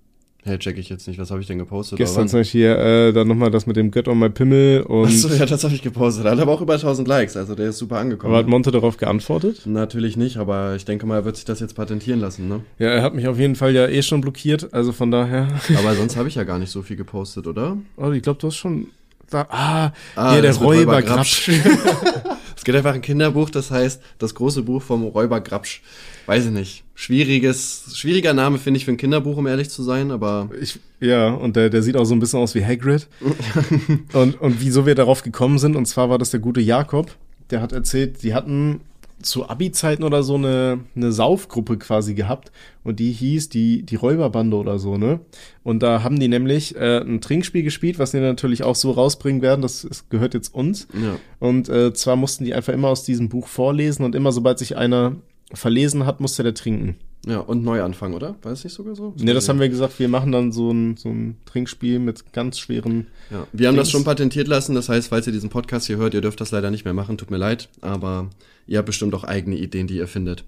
[0.46, 1.18] Hey, check ich jetzt nicht.
[1.20, 1.98] Was habe ich denn gepostet?
[1.98, 5.06] Gestern zum Beispiel hier, äh, dann nochmal das mit dem Gött on my Pimmel und
[5.06, 6.26] Achso, ja, das habe ich gepostet.
[6.26, 8.34] Hat aber auch über 1000 Likes, also der ist super angekommen.
[8.34, 9.62] aber hat Monte darauf geantwortet?
[9.66, 12.60] Natürlich nicht, aber ich denke mal, er wird sich das jetzt patentieren lassen, ne?
[12.78, 15.48] Ja, er hat mich auf jeden Fall ja eh schon blockiert, also von daher.
[15.78, 17.78] Aber sonst habe ich ja gar nicht so viel gepostet, oder?
[17.96, 18.88] Oh, ich glaube, du hast schon.
[19.30, 21.02] Da, ah, Ah, hier der mit Räuber.
[22.64, 25.82] Es gibt einfach ein Kinderbuch, das heißt das große Buch vom Räuber Grabsch.
[26.28, 26.86] Weiß ich nicht.
[26.96, 31.28] Schwieriges, schwieriger Name finde ich für ein Kinderbuch, um ehrlich zu sein, aber Ich, ja,
[31.28, 33.10] und der, der sieht auch so ein bisschen aus wie Hagrid.
[34.14, 37.14] und, und wieso wir darauf gekommen sind, und zwar war das der gute Jakob,
[37.50, 38.80] der hat erzählt, die hatten
[39.24, 42.52] zu Abi-Zeiten oder so eine, eine Saufgruppe quasi gehabt
[42.84, 45.20] und die hieß die, die Räuberbande oder so, ne?
[45.64, 49.42] Und da haben die nämlich äh, ein Trinkspiel gespielt, was die natürlich auch so rausbringen
[49.42, 50.88] werden, das, das gehört jetzt uns.
[50.94, 51.16] ja.
[51.40, 54.78] Und äh, zwar mussten die einfach immer aus diesem Buch vorlesen und immer sobald sich
[54.78, 55.16] einer
[55.54, 56.98] verlesen hat, musste der trinken.
[57.26, 58.36] Ja, und neu anfangen, oder?
[58.42, 59.14] War es nicht sogar so?
[59.18, 62.60] Ne, das haben wir gesagt, wir machen dann so ein, so ein Trinkspiel mit ganz
[62.60, 63.08] schweren.
[63.32, 63.48] Ja.
[63.54, 66.22] Wir haben das schon patentiert lassen, das heißt, falls ihr diesen Podcast hier hört, ihr
[66.22, 68.30] dürft das leider nicht mehr machen, tut mir leid, aber
[68.68, 70.44] ihr habt bestimmt auch eigene Ideen, die ihr findet.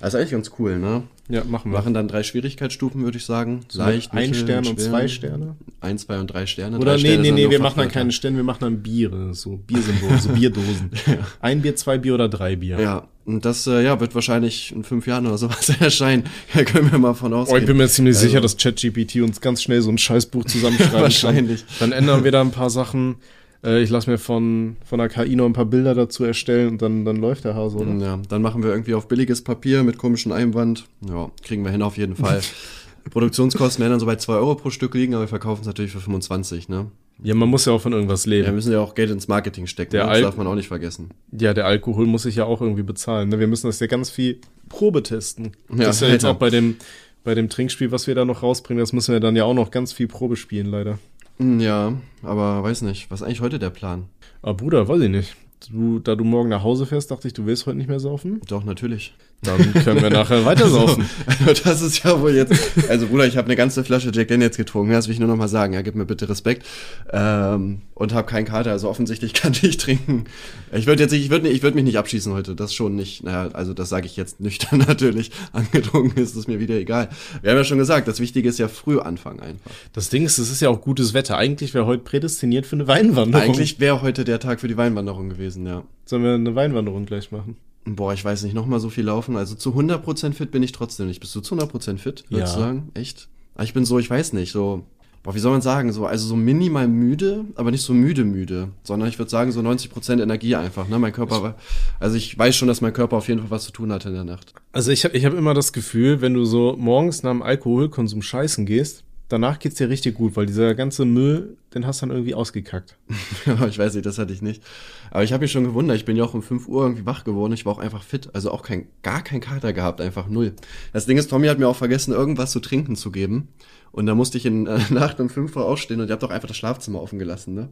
[0.00, 1.02] Also eigentlich ganz cool, ne?
[1.30, 3.60] Ja, machen Wir machen dann drei Schwierigkeitsstufen, würde ich sagen.
[3.72, 5.56] Leicht, ein mittel, Stern und zwei Sterne.
[5.80, 6.76] Ein, zwei und drei Sterne.
[6.78, 9.32] Oder drei nee, Sterne nee, nee, wir machen dann keine Sterne, wir machen dann Biere,
[9.34, 10.90] so Biersymbole, so Bierdosen.
[11.40, 12.80] Ein Bier, zwei Bier oder drei Bier.
[12.80, 16.24] Ja, und das äh, ja, wird wahrscheinlich in fünf Jahren oder sowas erscheinen.
[16.54, 17.60] Da können wir mal von Oh, ausgehen.
[17.60, 21.00] ich bin mir ziemlich Also- sicher, dass ChatGPT uns ganz schnell so ein Scheißbuch zusammenschreiben
[21.02, 21.64] Wahrscheinlich.
[21.78, 21.90] kann.
[21.90, 23.16] Dann ändern wir da ein paar Sachen.
[23.64, 26.82] Äh, ich lasse mir von, von der KI noch ein paar Bilder dazu erstellen und
[26.82, 27.92] dann, dann läuft der Hase, oder?
[27.94, 30.86] Ja, dann machen wir irgendwie auf billiges Papier mit komischem Einwand.
[31.08, 32.40] Ja, kriegen wir hin auf jeden Fall.
[33.10, 35.90] Produktionskosten werden dann so bei 2 Euro pro Stück liegen, aber wir verkaufen es natürlich
[35.90, 36.86] für 25, ne?
[37.22, 38.54] Ja, man muss ja auch von irgendwas Ja, wir leben.
[38.54, 40.12] müssen ja auch Geld ins Marketing stecken, Der ne?
[40.12, 41.10] das darf man auch nicht vergessen.
[41.38, 43.28] Ja, der Alkohol muss sich ja auch irgendwie bezahlen.
[43.28, 43.38] Ne?
[43.38, 44.38] Wir müssen das ja ganz viel
[44.70, 45.52] Probe testen.
[45.70, 46.36] Ja, das ist ja jetzt Alter.
[46.36, 46.76] auch bei dem,
[47.24, 49.70] bei dem Trinkspiel, was wir da noch rausbringen, das müssen wir dann ja auch noch
[49.70, 50.98] ganz viel Probe spielen, leider.
[51.40, 54.08] Hm, Ja, aber weiß nicht, was ist eigentlich heute der Plan?
[54.42, 55.36] Aber Bruder, weiß ich nicht.
[55.70, 58.40] Du, da du morgen nach Hause fährst, dachte ich, du willst heute nicht mehr saufen.
[58.48, 59.14] Doch, natürlich.
[59.42, 61.08] Dann können wir nachher weiter saufen.
[61.40, 62.52] Also, das ist ja wohl jetzt.
[62.88, 64.92] Also, Bruder, ich habe eine ganze Flasche Jack Daniels getrunken.
[64.92, 65.72] Das will ich nur noch mal sagen.
[65.72, 66.66] Ja, gib mir bitte Respekt.
[67.12, 68.72] Ähm, und habe keinen Kater.
[68.72, 70.24] Also offensichtlich kann ich trinken.
[70.72, 72.54] Ich würde jetzt nicht, ich würde ich würd mich nicht abschießen heute.
[72.54, 73.22] Das schon nicht.
[73.24, 75.30] Naja, also das sage ich jetzt nüchtern natürlich.
[75.52, 77.08] Angetrunken ist es mir wieder egal.
[77.42, 79.70] Wir haben ja schon gesagt, das Wichtige ist ja früh anfangen einfach.
[79.92, 81.36] Das Ding ist, es ist ja auch gutes Wetter.
[81.36, 83.46] Eigentlich wäre heute prädestiniert für eine Weinwanderung.
[83.46, 85.82] Eigentlich wäre heute der Tag für die Weinwanderung gewesen, ja.
[86.04, 87.56] sollen wir eine Weinwanderung gleich machen.
[87.84, 89.36] Boah, ich weiß nicht, noch mal so viel laufen.
[89.36, 91.20] Also zu 100% fit bin ich trotzdem nicht.
[91.20, 92.58] Bist du zu 100% fit, würdest Ja.
[92.58, 92.90] du sagen?
[92.94, 93.28] Echt?
[93.54, 94.84] Aber ich bin so, ich weiß nicht, so,
[95.22, 98.68] boah, wie soll man sagen, so, also so minimal müde, aber nicht so müde müde,
[98.84, 100.98] sondern ich würde sagen so 90% Energie einfach, ne?
[100.98, 101.54] Mein Körper, war-
[101.98, 104.14] also ich weiß schon, dass mein Körper auf jeden Fall was zu tun hatte in
[104.14, 104.54] der Nacht.
[104.72, 108.22] Also ich habe ich hab immer das Gefühl, wenn du so morgens nach dem Alkoholkonsum
[108.22, 112.14] scheißen gehst, danach geht's dir richtig gut, weil dieser ganze Müll, den hast du dann
[112.14, 112.96] irgendwie ausgekackt.
[113.46, 114.62] Ja, ich weiß nicht, das hatte ich nicht.
[115.10, 117.24] Aber ich habe mich schon gewundert, ich bin ja auch um 5 Uhr irgendwie wach
[117.24, 120.52] geworden, ich war auch einfach fit, also auch kein, gar kein Kater gehabt, einfach null.
[120.92, 123.48] Das Ding ist, Tommy hat mir auch vergessen, irgendwas zu trinken zu geben.
[123.92, 126.30] Und da musste ich in äh, Nacht um 5 Uhr aufstehen und ihr habt doch
[126.30, 127.68] einfach das Schlafzimmer offen gelassen, ne?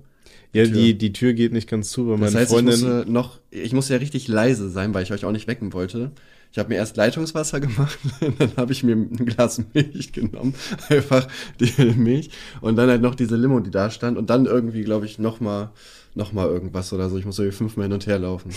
[0.53, 0.73] Ja, Tür.
[0.73, 2.73] die, die Tür geht nicht ganz zu, weil Das meine heißt, ich Freundin.
[2.73, 6.11] musste noch, ich musste ja richtig leise sein, weil ich euch auch nicht wecken wollte.
[6.53, 7.99] Ich habe mir erst Leitungswasser gemacht,
[8.39, 10.55] dann habe ich mir ein Glas Milch genommen,
[10.89, 11.29] einfach
[11.61, 12.31] die Milch
[12.61, 15.41] und dann halt noch diese Limo, die da stand und dann irgendwie, glaube ich, noch
[15.41, 15.71] mal,
[16.15, 17.19] noch mal irgendwas oder so.
[17.19, 18.51] Ich muss irgendwie fünfmal hin und her laufen.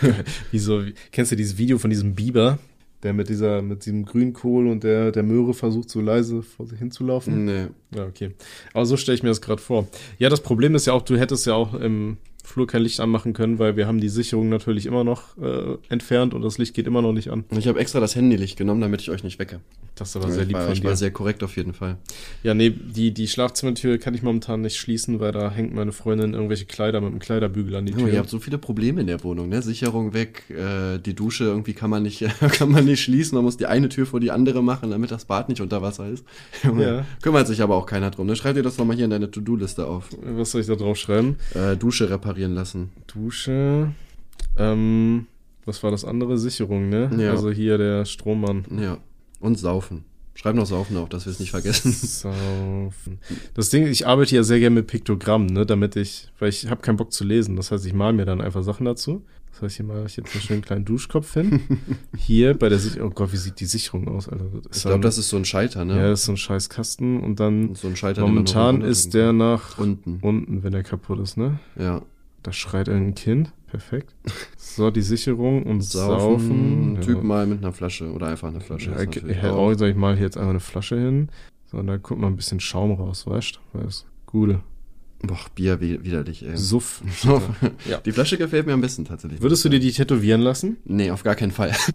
[0.50, 2.58] Wieso, kennst du dieses Video von diesem Biber,
[3.02, 6.78] der mit dieser, mit diesem Grünkohl und der, der Möhre versucht, so leise vor sich
[6.78, 7.46] hinzulaufen?
[7.46, 7.66] Nee.
[7.94, 8.32] Ja, okay.
[8.74, 9.88] Aber so stelle ich mir das gerade vor.
[10.18, 13.32] Ja, das Problem ist ja auch, du hättest ja auch im Flur kein Licht anmachen
[13.32, 16.86] können, weil wir haben die Sicherung natürlich immer noch äh, entfernt und das Licht geht
[16.86, 17.44] immer noch nicht an.
[17.48, 19.60] Und ich habe extra das Handylicht genommen, damit ich euch nicht wecke.
[19.94, 20.88] Das ist aber sehr ich lieb war, von ich dir.
[20.88, 21.98] war sehr korrekt auf jeden Fall.
[22.42, 26.34] Ja, nee, die, die Schlafzimmertür kann ich momentan nicht schließen, weil da hängt meine Freundin
[26.34, 28.08] irgendwelche Kleider mit einem Kleiderbügel an die Tür.
[28.08, 29.62] ihr habt so viele Probleme in der Wohnung, ne?
[29.62, 33.56] Sicherung weg, äh, die Dusche irgendwie kann man nicht, kann man nicht schließen, man muss
[33.56, 36.24] die eine Tür vor die andere machen, damit das Bad nicht unter Wasser ist.
[36.82, 37.04] Ja.
[37.20, 38.34] Kümmert sich aber auch keiner drum, ne?
[38.34, 40.08] Schreib dir das nochmal hier in deine To-Do-Liste auf.
[40.22, 41.36] Was soll ich da drauf schreiben?
[41.54, 42.90] Äh, Dusche reparieren lassen.
[43.06, 43.92] Dusche.
[44.56, 45.26] Ähm,
[45.64, 46.38] was war das andere?
[46.38, 47.10] Sicherung, ne?
[47.18, 47.30] Ja.
[47.30, 48.64] Also hier der Strommann.
[48.80, 48.98] Ja.
[49.40, 50.04] Und saufen.
[50.34, 51.92] Schreib noch saufen auf, dass wir es nicht vergessen.
[51.92, 53.18] Saufen.
[53.54, 56.80] Das Ding, ich arbeite ja sehr gerne mit Piktogrammen, ne, damit ich, weil ich habe
[56.80, 57.56] keinen Bock zu lesen.
[57.56, 59.22] Das heißt, ich mal mir dann einfach Sachen dazu.
[59.52, 61.60] Das heißt, hier mache ich jetzt einen schönen kleinen Duschkopf hin.
[62.16, 64.46] Hier bei der Sicherung, oh Gott, wie sieht die Sicherung aus, Alter?
[64.74, 65.96] Ich glaube, das ist so ein Scheiter, ne?
[65.96, 69.34] ja, das ist so ein scheiß Kasten und dann so ein man momentan ist der
[69.34, 70.20] nach unten.
[70.22, 71.60] unten, wenn der kaputt ist, ne?
[71.78, 72.00] Ja.
[72.42, 73.52] Da schreit ein Kind.
[73.68, 74.14] Perfekt.
[74.56, 76.96] So, die Sicherung und Saufen.
[76.96, 77.00] Saufen.
[77.00, 78.90] Typ mal mit einer Flasche oder einfach eine Flasche.
[78.90, 81.28] Ja, ist ja, auch- auch, sag ich mal, hier jetzt einfach eine Flasche hin.
[81.70, 83.78] So, und da kommt mal ein bisschen Schaum raus, weißt du?
[83.78, 84.60] Weil es Gute.
[85.22, 86.56] Boah, Bier wi- widerlich, ey.
[86.56, 87.00] Suff.
[87.88, 87.98] Ja.
[87.98, 89.40] Die Flasche gefällt mir am besten tatsächlich.
[89.40, 90.78] Würdest du dir die tätowieren lassen?
[90.84, 91.72] Nee, auf gar keinen Fall.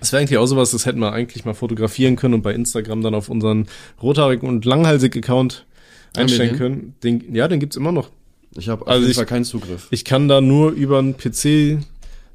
[0.00, 3.02] Das wäre eigentlich auch sowas, das hätten wir eigentlich mal fotografieren können und bei Instagram
[3.02, 3.66] dann auf unseren
[4.02, 5.66] rothaarig und langhalsig Account
[6.16, 6.94] einstellen können.
[7.04, 8.10] Den, ja, den gibt's immer noch.
[8.56, 9.86] Ich habe auf Also jeden ich- Fall keinen Zugriff.
[9.90, 11.78] Ich kann da nur über einen PC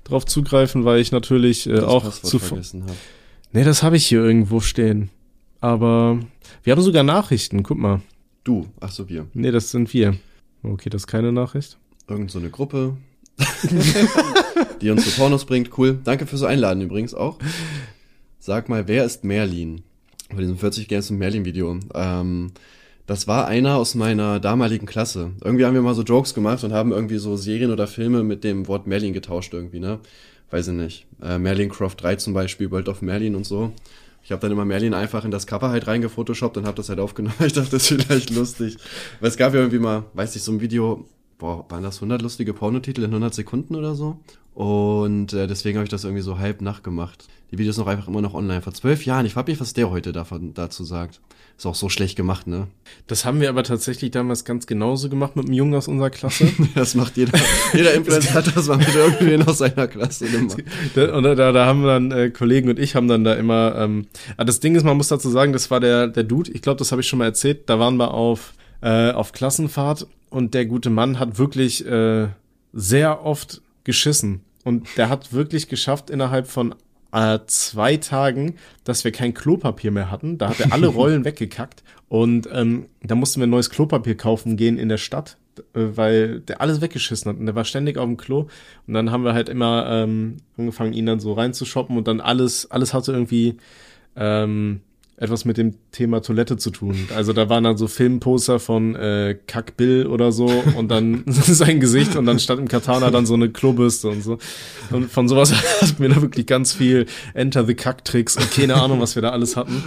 [0.03, 2.93] drauf zugreifen, weil ich natürlich äh, auch Passwort zu vergessen habe.
[3.51, 5.09] Nee, das habe ich hier irgendwo stehen.
[5.61, 6.19] Aber
[6.63, 8.01] wir haben sogar Nachrichten, guck mal.
[8.43, 9.25] Du, ach so, wir.
[9.33, 10.15] Nee, das sind wir.
[10.61, 11.77] Okay, das ist keine Nachricht.
[12.07, 12.97] Irgend so eine Gruppe,
[14.81, 15.75] die uns zu Pornos bringt.
[15.77, 15.99] Cool.
[16.03, 17.39] Danke fürs Einladen übrigens auch.
[18.39, 19.81] Sag mal, wer ist Merlin?
[20.29, 21.79] Bei diesem 40 Games und Merlin Video.
[21.93, 22.51] Ähm,
[23.07, 25.31] das war einer aus meiner damaligen Klasse.
[25.43, 28.43] Irgendwie haben wir mal so Jokes gemacht und haben irgendwie so Serien oder Filme mit
[28.43, 29.99] dem Wort Merlin getauscht irgendwie, ne?
[30.49, 31.05] Weiß ich nicht.
[31.21, 33.71] Äh, Merlin Croft 3 zum Beispiel, World of Merlin und so.
[34.23, 36.99] Ich habe dann immer Merlin einfach in das Cover halt reingefotoshoppt und habe das halt
[36.99, 37.35] aufgenommen.
[37.45, 38.77] Ich dachte, das ist vielleicht lustig.
[39.19, 41.05] Weil es gab ja irgendwie mal, weiß ich, so ein Video,
[41.37, 44.19] boah, waren das 100 lustige Pornotitel in 100 Sekunden oder so?
[44.55, 47.27] Und äh, deswegen habe ich das irgendwie so halb nachgemacht.
[47.51, 48.61] Die Videos noch einfach immer noch online.
[48.61, 49.25] Vor zwölf Jahren.
[49.25, 51.21] Ich frag mich, was der heute davon, dazu sagt.
[51.57, 52.67] Ist auch so schlecht gemacht, ne?
[53.07, 56.51] Das haben wir aber tatsächlich damals ganz genauso gemacht mit einem Jungen aus unserer Klasse.
[56.75, 57.37] Das macht jeder.
[57.73, 60.61] jeder Influencer hat das mal mit irgendwen aus seiner Klasse gemacht.
[60.95, 63.75] Da- und da, da haben dann äh, Kollegen und ich haben dann da immer.
[63.77, 66.51] Ähm, ah, das Ding ist, man muss dazu sagen, das war der der Dude.
[66.51, 67.69] Ich glaube, das habe ich schon mal erzählt.
[67.69, 72.27] Da waren wir auf äh, auf Klassenfahrt und der gute Mann hat wirklich äh,
[72.73, 74.41] sehr oft geschissen.
[74.65, 76.75] Und der hat wirklich geschafft, innerhalb von
[77.15, 80.37] äh, zwei Tagen, dass wir kein Klopapier mehr hatten.
[80.37, 81.83] Da hat er alle Rollen weggekackt.
[82.09, 86.59] Und ähm, da mussten wir neues Klopapier kaufen gehen in der Stadt, äh, weil der
[86.59, 87.39] alles weggeschissen hat.
[87.39, 88.47] Und der war ständig auf dem Klo.
[88.85, 92.69] Und dann haben wir halt immer ähm, angefangen, ihn dann so reinzushoppen und dann alles,
[92.69, 93.55] alles hatte irgendwie
[94.17, 94.81] ähm,
[95.17, 97.07] etwas mit dem Thema Toilette zu tun.
[97.15, 100.45] Also da waren dann so Filmposter von äh, Kack Bill oder so
[100.77, 104.37] und dann sein Gesicht und dann stand im Katana dann so eine Klobürste und so.
[104.91, 108.75] Und von sowas hatten wir da wirklich ganz viel Enter the Kack Tricks und keine
[108.75, 109.83] Ahnung, was wir da alles hatten.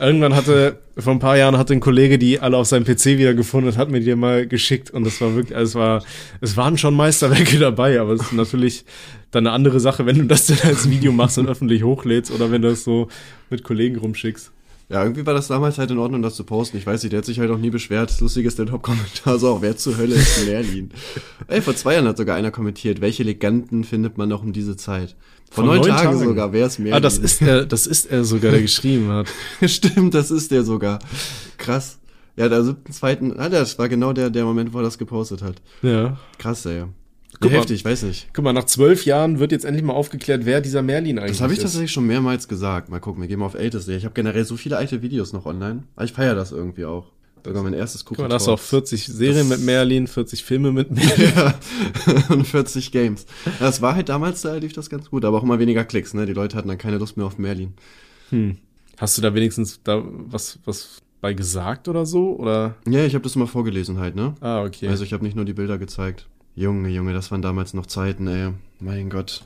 [0.00, 3.34] Irgendwann hatte, vor ein paar Jahren hatte ein Kollege die alle auf seinem PC wieder
[3.34, 6.04] gefunden und hat mir die mal geschickt und das war wirklich, also es war,
[6.40, 8.86] es waren schon Meisterwerke dabei, aber es ist natürlich
[9.30, 12.50] dann eine andere Sache, wenn du das dann als Video machst und öffentlich hochlädst oder
[12.50, 13.08] wenn du das so
[13.50, 14.53] mit Kollegen rumschickst.
[14.94, 16.76] Ja, irgendwie war das damals halt in Ordnung, das zu posten.
[16.76, 18.20] Ich weiß nicht, der hat sich halt auch nie beschwert.
[18.20, 20.92] Lustig ist der Top-Kommentar so auch, wer zur Hölle ist Merlin?
[21.48, 24.76] Ey, vor zwei Jahren hat sogar einer kommentiert, welche Legenden findet man noch um diese
[24.76, 25.16] Zeit?
[25.50, 26.18] Vor, neun, Tagen, Tagen.
[26.20, 26.94] sogar, wer ist Merlin?
[26.94, 29.26] Ah, das ist er, das ist er sogar, der geschrieben hat.
[29.68, 31.00] Stimmt, das ist der sogar.
[31.58, 31.98] Krass.
[32.36, 35.42] Ja, der siebten, zweiten, ah, das war genau der, der Moment, wo er das gepostet
[35.42, 35.60] hat.
[35.82, 36.18] Ja.
[36.38, 36.84] Krass, ey.
[37.40, 37.58] Guck mal.
[37.58, 38.28] Heftig, weiß nicht.
[38.32, 41.40] Guck mal, nach zwölf Jahren wird jetzt endlich mal aufgeklärt, wer dieser Merlin eigentlich Das
[41.40, 41.64] habe ich ist.
[41.64, 42.88] tatsächlich schon mehrmals gesagt.
[42.88, 43.92] Mal gucken, wir gehen mal auf älteste.
[43.94, 45.82] Ich habe generell so viele alte Videos noch online.
[45.96, 47.10] Aber ich feiere das irgendwie auch.
[47.46, 50.42] Sogar mein erstes Guck mal, da hast du auch 40 Serien Das- mit Merlin, 40
[50.44, 51.32] Filme mit Merlin.
[51.36, 51.54] Ja,
[52.30, 53.26] und 40 Games.
[53.60, 56.24] Das war halt damals, da lief das ganz gut, aber auch immer weniger Klicks, ne?
[56.24, 57.74] Die Leute hatten dann keine Lust mehr auf Merlin.
[58.30, 58.56] Hm.
[58.96, 62.34] Hast du da wenigstens da was, was bei gesagt oder so?
[62.36, 62.76] Oder?
[62.88, 64.34] Ja, ich habe das immer vorgelesen halt, ne?
[64.40, 64.88] Ah, okay.
[64.88, 66.26] Also ich habe nicht nur die Bilder gezeigt.
[66.56, 68.50] Junge, Junge, das waren damals noch Zeiten, ey.
[68.80, 69.44] Mein Gott.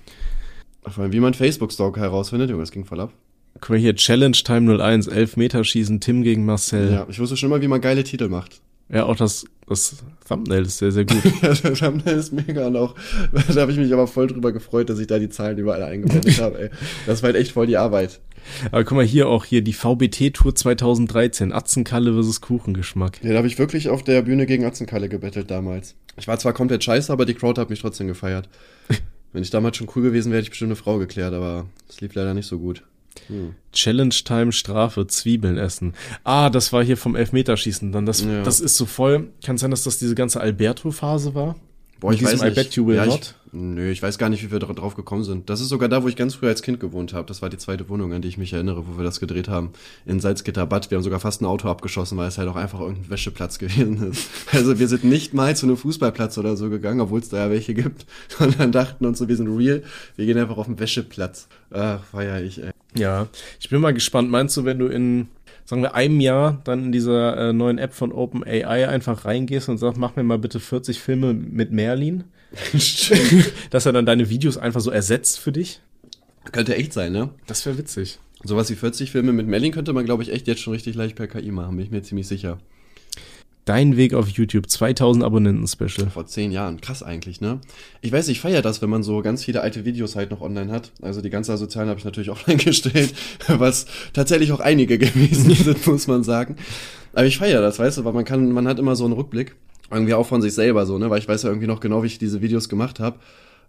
[0.87, 3.13] Vor allem, wie man Facebook-Stalker herausfindet, Junge, das ging voll ab.
[3.61, 6.93] Guck mal hier, Challenge Time 01, Elfmeterschießen, Tim gegen Marcel.
[6.93, 8.61] Ja, ich wusste schon mal, wie man geile Titel macht.
[8.91, 11.23] Ja, auch das, das Thumbnail ist sehr, sehr gut.
[11.43, 12.95] Ja, der Thumbnail ist mega und auch,
[13.55, 16.39] da habe ich mich aber voll drüber gefreut, dass ich da die Zahlen überall eingeblendet
[16.41, 16.71] habe, ey.
[17.07, 18.21] Das war halt echt voll die Arbeit.
[18.71, 23.23] Aber guck mal hier auch hier die VBT-Tour 2013, Atzenkalle versus Kuchengeschmack.
[23.23, 25.95] Ja, da habe ich wirklich auf der Bühne gegen Atzenkalle gebettelt damals.
[26.17, 28.49] Ich war zwar komplett scheiße, aber die Crowd hat mich trotzdem gefeiert.
[29.33, 32.01] Wenn ich damals schon cool gewesen wäre, hätte ich bestimmt eine Frau geklärt, aber es
[32.01, 32.83] lief leider nicht so gut.
[33.27, 33.55] Hm.
[33.73, 35.95] Challenge Time Strafe, Zwiebeln essen.
[36.25, 37.93] Ah, das war hier vom Elfmeterschießen.
[37.93, 38.43] Dann das, Ja.
[38.43, 39.29] das ist so voll.
[39.45, 41.57] Kann sein, dass das diese ganze Alberto-Phase war?
[42.01, 42.55] Boah, ich weiß diesem I nicht.
[42.57, 43.35] bet you will ja, not?
[43.47, 45.51] Ich, nö, ich weiß gar nicht, wie wir dra- drauf gekommen sind.
[45.51, 47.27] Das ist sogar da, wo ich ganz früh als Kind gewohnt habe.
[47.27, 49.71] Das war die zweite Wohnung, an die ich mich erinnere, wo wir das gedreht haben.
[50.07, 50.91] In Salzgitterbad.
[50.91, 54.11] Wir haben sogar fast ein Auto abgeschossen, weil es halt auch einfach irgendein Wäscheplatz gewesen
[54.11, 54.29] ist.
[54.53, 57.51] Also wir sind nicht mal zu einem Fußballplatz oder so gegangen, obwohl es da ja
[57.51, 58.07] welche gibt,
[58.39, 59.83] sondern dachten uns so, wir sind real,
[60.17, 61.49] wir gehen einfach auf den Wäscheplatz.
[61.71, 62.71] Ach, feier ich, ey.
[62.97, 63.27] Ja.
[63.61, 64.31] Ich bin mal gespannt.
[64.31, 65.29] Meinst du, wenn du in,
[65.69, 69.77] sagen wir, einem Jahr dann in dieser äh, neuen App von OpenAI einfach reingehst und
[69.77, 72.25] sagst, mach mir mal bitte 40 Filme mit Merlin?
[73.71, 75.81] dass er dann deine Videos einfach so ersetzt für dich?
[76.53, 77.29] Könnte echt sein, ne?
[77.47, 78.19] Das wäre witzig.
[78.43, 81.17] Sowas wie 40 Filme mit Melling könnte man, glaube ich, echt jetzt schon richtig leicht
[81.17, 82.59] per KI machen, bin ich mir ziemlich sicher.
[83.69, 86.09] Dein Weg auf YouTube, 2000 Abonnenten-Special.
[86.09, 86.81] Vor zehn Jahren.
[86.81, 87.61] Krass eigentlich, ne?
[88.01, 90.73] Ich weiß, ich feiere das, wenn man so ganz viele alte Videos halt noch online
[90.73, 90.91] hat.
[91.03, 93.13] Also die ganze Sozialen habe ich natürlich auch reingestellt,
[93.47, 96.57] was tatsächlich auch einige gewesen sind, muss man sagen.
[97.13, 99.55] Aber ich feiere das, weißt du, weil man kann, man hat immer so einen Rückblick.
[99.91, 101.11] Irgendwie auch von sich selber so, ne?
[101.11, 103.19] Weil ich weiß ja irgendwie noch genau, wie ich diese Videos gemacht habe.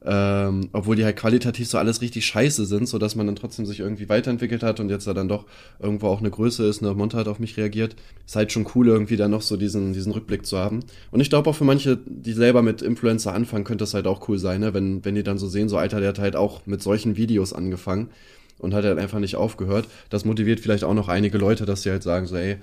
[0.06, 3.66] Ähm, obwohl die halt qualitativ so alles richtig scheiße sind, so dass man dann trotzdem
[3.66, 5.46] sich irgendwie weiterentwickelt hat und jetzt da dann doch
[5.78, 7.98] irgendwo auch eine Größe ist, ne, Monte hat auf mich reagiert.
[8.26, 10.86] Ist halt schon cool, irgendwie dann noch so diesen, diesen Rückblick zu haben.
[11.12, 14.28] Und ich glaube auch für manche, die selber mit Influencer anfangen, könnte das halt auch
[14.30, 16.66] cool sein, ne, wenn, wenn die dann so sehen, so Alter, der hat halt auch
[16.66, 18.10] mit solchen Videos angefangen
[18.58, 19.88] und hat halt einfach nicht aufgehört.
[20.10, 22.58] Das motiviert vielleicht auch noch einige Leute, dass sie halt sagen, so, ey,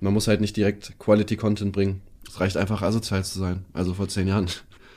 [0.00, 2.00] man muss halt nicht direkt Quality Content bringen.
[2.26, 3.64] Es reicht einfach asozial zu sein.
[3.72, 4.48] Also vor zehn Jahren.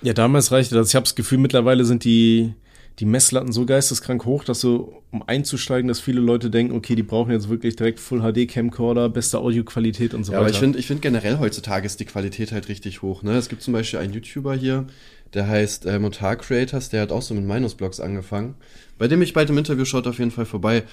[0.02, 0.90] Ja, damals reichte das.
[0.90, 2.54] Ich habe das Gefühl, mittlerweile sind die,
[3.00, 7.04] die Messlatten so geisteskrank hoch, dass so, um einzusteigen, dass viele Leute denken, okay, die
[7.04, 10.48] brauchen jetzt wirklich direkt Full HD Camcorder, beste Audioqualität und so Ja, weiter.
[10.48, 13.22] aber ich finde ich find generell heutzutage ist die Qualität halt richtig hoch.
[13.24, 13.34] Ne?
[13.34, 14.88] Es gibt zum Beispiel einen YouTuber hier,
[15.34, 18.56] der heißt äh, Montar Creators, der hat auch so mit Minus-Blogs angefangen.
[18.98, 20.84] Bei dem ich bald im Interview schaut auf jeden Fall vorbei.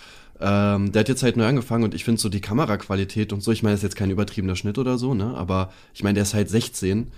[0.40, 3.50] Ähm, der hat jetzt halt neu angefangen und ich finde so die Kameraqualität und so,
[3.52, 5.34] ich meine, das ist jetzt kein übertriebener Schnitt oder so, ne?
[5.36, 7.08] Aber ich meine, der ist halt 16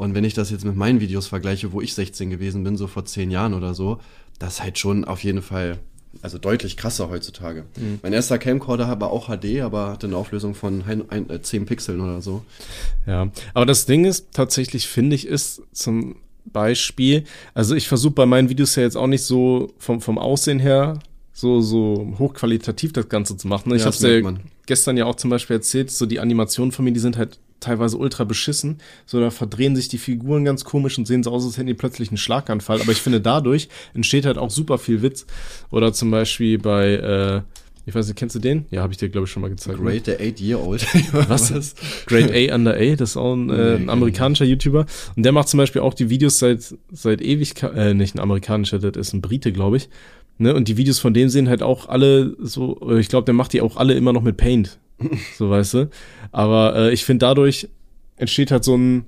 [0.00, 2.86] und wenn ich das jetzt mit meinen Videos vergleiche, wo ich 16 gewesen bin, so
[2.86, 4.00] vor 10 Jahren oder so,
[4.38, 5.76] das ist halt schon auf jeden Fall,
[6.22, 7.66] also deutlich krasser heutzutage.
[8.02, 11.66] Mein erster Camcorder war auch HD, aber hatte eine Auflösung von ein, ein, äh, 10
[11.66, 12.42] Pixeln oder so.
[13.06, 18.24] Ja, aber das Ding ist, tatsächlich finde ich, ist zum Beispiel, also ich versuche bei
[18.24, 20.98] meinen Videos ja jetzt auch nicht so vom, vom Aussehen her
[21.34, 23.74] so, so hochqualitativ das Ganze zu machen.
[23.74, 24.34] Ich Ja, habe ja
[24.64, 27.96] gestern ja auch zum Beispiel erzählt, so die Animationen von mir, die sind halt teilweise
[27.96, 28.78] ultra beschissen.
[29.06, 31.74] So, da verdrehen sich die Figuren ganz komisch und sehen so aus, als hätten die
[31.74, 32.80] plötzlich einen Schlaganfall.
[32.80, 35.26] Aber ich finde, dadurch entsteht halt auch super viel Witz.
[35.70, 37.42] Oder zum Beispiel bei, äh,
[37.86, 38.66] ich weiß nicht, kennst du den?
[38.70, 39.78] Ja, habe ich dir, glaube ich, schon mal gezeigt.
[39.78, 40.86] Great, der 8-Year-Old.
[41.28, 41.54] Was?
[41.54, 41.74] Was?
[42.06, 44.86] Great A Under A, das ist auch ein, äh, ein amerikanischer YouTuber.
[45.16, 48.78] Und der macht zum Beispiel auch die Videos seit, seit Ewigkeit, äh, nicht ein amerikanischer,
[48.78, 49.88] das ist ein Brite, glaube ich.
[50.38, 50.54] Ne?
[50.54, 53.60] Und die Videos von dem sehen halt auch alle so, ich glaube, der macht die
[53.60, 54.78] auch alle immer noch mit Paint.
[55.38, 55.90] so weißt du.
[56.32, 57.68] Aber äh, ich finde, dadurch
[58.16, 59.06] entsteht halt so ein,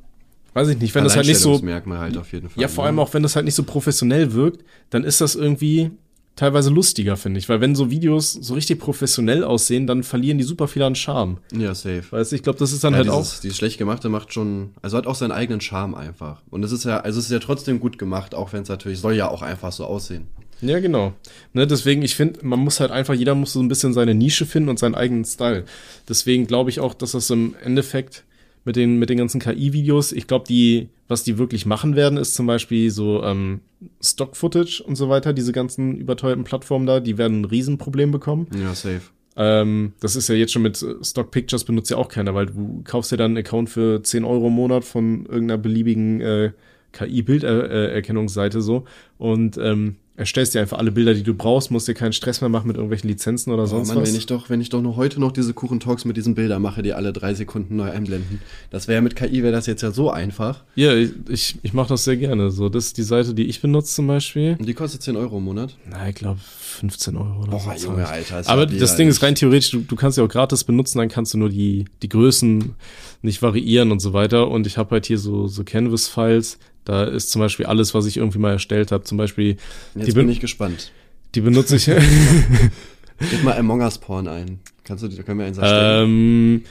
[0.55, 1.61] weiß ich nicht, wenn das halt nicht so.
[1.63, 4.65] Halt auf jeden Fall, ja, vor allem auch, wenn das halt nicht so professionell wirkt,
[4.91, 5.91] dann ist das irgendwie
[6.37, 7.49] teilweise lustiger, finde ich.
[7.49, 11.39] Weil wenn so Videos so richtig professionell aussehen, dann verlieren die super viel an Charme.
[11.53, 12.05] Ja, safe.
[12.11, 13.41] Weißt du, ich glaube, das ist dann ja, halt dieses, auch.
[13.41, 16.43] Dieses schlecht gemachte macht schon, also hat auch seinen eigenen Charme einfach.
[16.51, 19.01] Und es ist ja, also es ist ja trotzdem gut gemacht, auch wenn es natürlich,
[19.01, 20.27] soll ja auch einfach so aussehen.
[20.63, 21.13] Ja, genau.
[21.53, 24.47] Ne, deswegen, ich finde, man muss halt einfach, jeder muss so ein bisschen seine Nische
[24.47, 25.65] finden und seinen eigenen Style.
[26.09, 28.25] Deswegen glaube ich auch, dass das im Endeffekt
[28.65, 32.35] mit den, mit den ganzen KI-Videos, ich glaube, die, was die wirklich machen werden, ist
[32.35, 33.61] zum Beispiel so ähm,
[34.01, 38.47] Stock-Footage und so weiter, diese ganzen überteuerten Plattformen da, die werden ein Riesenproblem bekommen.
[38.55, 39.03] Ja, safe.
[39.35, 42.83] Ähm, das ist ja jetzt schon mit Stock Pictures benutzt ja auch keiner, weil du
[42.85, 46.53] kaufst ja dann einen Account für 10 Euro im Monat von irgendeiner beliebigen äh,
[46.93, 48.85] KI-Bilderkennungsseite so
[49.17, 52.51] und ähm, erstellst dir einfach alle Bilder, die du brauchst, musst dir keinen Stress mehr
[52.51, 54.09] machen mit irgendwelchen Lizenzen oder oh, sonst Mann, was.
[54.09, 56.83] Wenn ich doch, wenn ich doch nur heute noch diese Kuchen-Talks mit diesen Bildern mache,
[56.83, 58.41] die alle drei Sekunden neu einblenden.
[58.71, 60.65] Das wäre mit KI wäre das jetzt ja so einfach.
[60.75, 62.51] Ja, ich, ich mache das sehr gerne.
[62.51, 64.57] So, das ist die Seite, die ich benutze zum Beispiel.
[64.59, 65.77] Und die kostet 10 Euro im Monat?
[65.89, 67.89] Na, ich glaube 15 Euro oder Boah, so.
[67.89, 68.43] Junge, Alter.
[68.47, 71.33] Aber das Ding ist rein theoretisch, du, du kannst ja auch gratis benutzen, dann kannst
[71.33, 72.75] du nur die, die Größen
[73.23, 74.49] nicht variieren und so weiter.
[74.49, 78.17] Und ich habe halt hier so, so Canvas-Files, da ist zum Beispiel alles, was ich
[78.17, 79.05] irgendwie mal erstellt habe.
[79.05, 79.57] Zum Beispiel.
[79.95, 80.93] Jetzt bin ich gespannt.
[81.35, 81.87] Die benutze ich.
[83.31, 84.61] Gib mal Among Us Porn ein.
[84.85, 86.05] Kannst du, da können wir eins erstellen.
[86.05, 86.63] Ähm,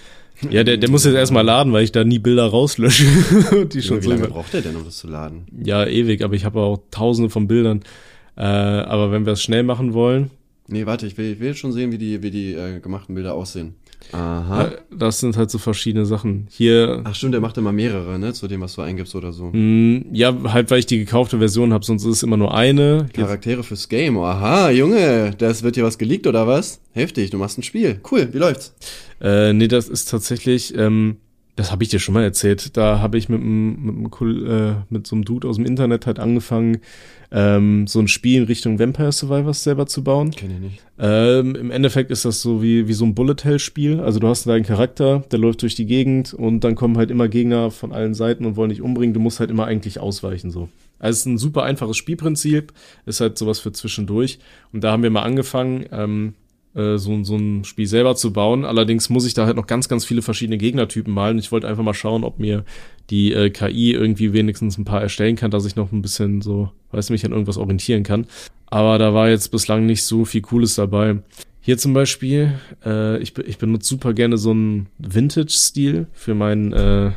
[0.50, 3.06] ja, der, der muss jetzt erstmal laden, weil ich da nie Bilder rauslösche.
[3.74, 5.46] die schon Wie lange braucht der denn, um das zu laden?
[5.64, 7.84] Ja, ewig, aber ich habe auch tausende von Bildern.
[8.36, 10.32] Äh, aber wenn wir es schnell machen wollen.
[10.68, 13.14] Nee, warte, ich will, ich will jetzt schon sehen, wie die, wie die äh, gemachten
[13.14, 13.76] Bilder aussehen.
[14.12, 14.72] Aha.
[14.92, 16.48] Das sind halt so verschiedene Sachen.
[16.50, 17.02] Hier.
[17.04, 19.52] Ach stimmt, der macht immer mehrere, ne, zu dem, was du eingibst oder so.
[19.54, 23.08] Mm, ja, halt, weil ich die gekaufte Version habe, sonst ist es immer nur eine.
[23.14, 24.18] Charaktere fürs Game.
[24.18, 26.82] Aha, Junge, das wird dir was geleakt oder was?
[26.92, 28.00] Heftig, du machst ein Spiel.
[28.10, 28.74] Cool, wie läuft's?
[29.22, 31.18] Äh, nee, das ist tatsächlich, ähm,
[31.56, 32.78] das habe ich dir schon mal erzählt.
[32.78, 36.20] Da habe ich mit, mit, mit, äh, mit so einem Dude aus dem Internet halt
[36.20, 36.80] angefangen,
[37.32, 40.32] ähm, so ein Spiel in Richtung Vampire Survivors selber zu bauen.
[40.32, 40.80] Kenn ich nicht.
[41.00, 44.00] Ähm, Im Endeffekt ist das so wie, wie so ein Bullet Hell Spiel.
[44.00, 47.28] Also du hast deinen Charakter, der läuft durch die Gegend und dann kommen halt immer
[47.28, 49.14] Gegner von allen Seiten und wollen dich umbringen.
[49.14, 50.70] Du musst halt immer eigentlich ausweichen so.
[51.00, 52.74] Also es ist ein super einfaches Spielprinzip,
[53.08, 54.40] ist halt sowas für zwischendurch.
[54.72, 56.36] Und da haben wir mal angefangen, ähm,
[56.76, 58.66] äh, so, so ein Spiel selber zu bauen.
[58.66, 61.38] Allerdings muss ich da halt noch ganz, ganz viele verschiedene Gegnertypen malen.
[61.38, 62.64] Ich wollte einfach mal schauen, ob mir
[63.10, 66.72] die äh, KI irgendwie wenigstens ein paar erstellen kann, dass ich noch ein bisschen so,
[66.92, 68.26] weiß mich an irgendwas orientieren kann.
[68.68, 71.18] Aber da war jetzt bislang nicht so viel Cooles dabei.
[71.60, 72.54] Hier zum Beispiel,
[72.86, 77.12] äh, ich, ich benutze super gerne so einen Vintage-Stil für meinen äh,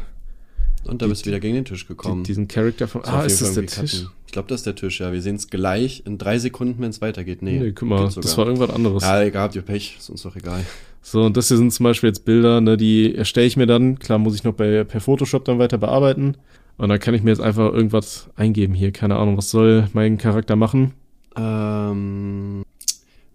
[0.85, 2.25] und da bist du wieder gegen den Tisch gekommen.
[2.25, 3.03] Die, diesen Charakter von.
[3.05, 4.03] ah, ist das der Tisch?
[4.03, 4.11] Cutten.
[4.35, 5.13] Ich glaube, das ist der Tisch, ja.
[5.13, 7.41] Wir sehen es gleich in drei Sekunden, wenn es weitergeht.
[7.41, 9.05] Nee, nee guck mal, das war irgendwas anderes.
[9.05, 10.67] Ja, egal, habt ihr Pech, ist uns doch egal.
[11.03, 13.97] So, und das hier sind zum Beispiel jetzt Bilder, ne, die erstelle ich mir dann.
[14.01, 16.37] Klar muss ich noch bei, per Photoshop dann weiter bearbeiten.
[16.79, 18.91] Und dann kann ich mir jetzt einfach irgendwas eingeben hier.
[18.91, 20.95] Keine Ahnung, was soll mein Charakter machen?
[21.37, 22.65] Ähm,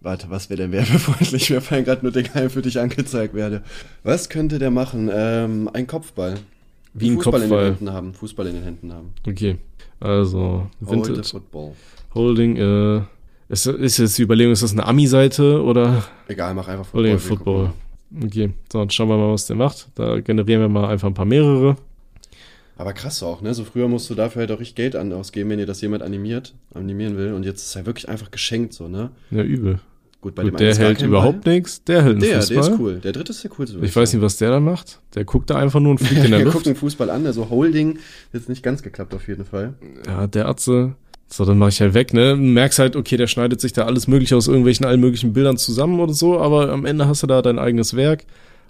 [0.02, 1.48] warte, was wäre denn werbefreundlich?
[1.48, 3.62] Mir fallen gerade nur Dinge für dich angezeigt werde.
[4.02, 5.08] Was könnte der machen?
[5.10, 6.34] Ähm, ein Kopfball.
[6.92, 7.60] Wie ein Fußball Kopfball.
[7.60, 8.12] in den Händen haben.
[8.12, 9.14] Fußball in den Händen haben.
[9.26, 9.56] Okay.
[10.00, 11.16] Also, Vintage.
[11.16, 11.72] Hold Football.
[12.14, 13.02] Holding, äh,
[13.48, 16.04] ist, ist jetzt die Überlegung, ist das eine Ami-Seite oder?
[16.28, 17.02] Egal, mach einfach Football.
[17.02, 17.72] Holding Football.
[18.24, 19.88] Okay, so, dann schauen wir mal, was der macht.
[19.94, 21.76] Da generieren wir mal einfach ein paar mehrere.
[22.76, 23.52] Aber krass auch, ne?
[23.52, 26.54] So früher musst du dafür halt auch richtig Geld ausgeben, wenn dir das jemand animiert,
[26.72, 27.34] animieren will.
[27.34, 29.10] Und jetzt ist er wirklich einfach geschenkt, so, ne?
[29.30, 29.80] Ja, übel.
[30.20, 31.82] Gut, bei Gut, dem der hält überhaupt nichts.
[31.84, 32.62] Der hält der, Fußball.
[32.62, 33.00] Der ist cool.
[33.02, 33.78] Der dritte ist der coolste.
[33.80, 35.00] Ich weiß nicht, was der da macht.
[35.14, 36.56] Der guckt da einfach nur und fliegt in der der Luft.
[36.56, 37.98] guckt den Fußball an, der so Holding.
[38.32, 39.74] Jetzt nicht ganz geklappt auf jeden Fall.
[40.06, 40.94] Ja, der Atze.
[41.32, 42.32] So, dann mach ich halt weg, ne?
[42.36, 45.56] Du merkst halt, okay, der schneidet sich da alles mögliche aus irgendwelchen allen möglichen Bildern
[45.56, 48.24] zusammen oder so, aber am Ende hast du da dein eigenes Werk.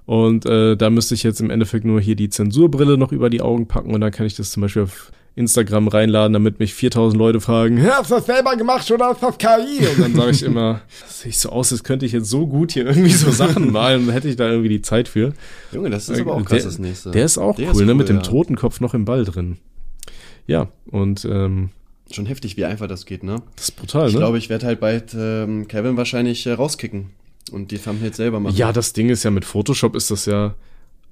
[0.05, 3.41] Und äh, da müsste ich jetzt im Endeffekt nur hier die Zensurbrille noch über die
[3.41, 5.11] Augen packen und dann kann ich das zum Beispiel auf
[5.41, 9.37] Instagram reinladen, damit mich 4000 Leute fragen, hast du das selber gemacht oder ist das
[9.39, 9.87] KI?
[9.89, 12.73] Und dann sage ich immer, das sieht so aus, als könnte ich jetzt so gut
[12.73, 15.33] hier irgendwie so Sachen malen, hätte ich da irgendwie die Zeit für.
[15.73, 17.11] Junge, das ist aber auch krass, der, das nächste.
[17.11, 18.23] Der ist auch Der cool, ist ne, cool, mit dem ja.
[18.23, 19.57] Totenkopf noch im Ball drin.
[20.47, 21.71] Ja, und ähm,
[22.13, 23.41] Schon heftig, wie einfach das geht, ne?
[23.57, 24.19] das ist brutal, Ich ne?
[24.21, 27.11] glaube, ich werde halt bald ähm, Kevin wahrscheinlich äh, rauskicken
[27.53, 28.57] und die Thumbnails selber machen.
[28.57, 30.55] ja, das Ding ist ja mit Photoshop ist das ja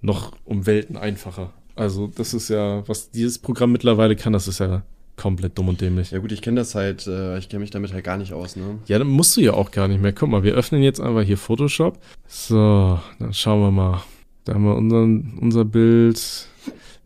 [0.00, 1.52] noch um Welten einfacher.
[1.78, 4.82] Also das ist ja, was dieses Programm mittlerweile kann, das ist ja
[5.16, 6.10] komplett dumm und dämlich.
[6.10, 8.56] Ja gut, ich kenne das halt, äh, ich kenne mich damit halt gar nicht aus,
[8.56, 8.78] ne?
[8.86, 10.12] Ja, dann musst du ja auch gar nicht mehr.
[10.12, 11.98] Guck mal, wir öffnen jetzt einfach hier Photoshop.
[12.26, 14.02] So, dann schauen wir mal.
[14.44, 16.48] Da haben wir unseren, unser Bild.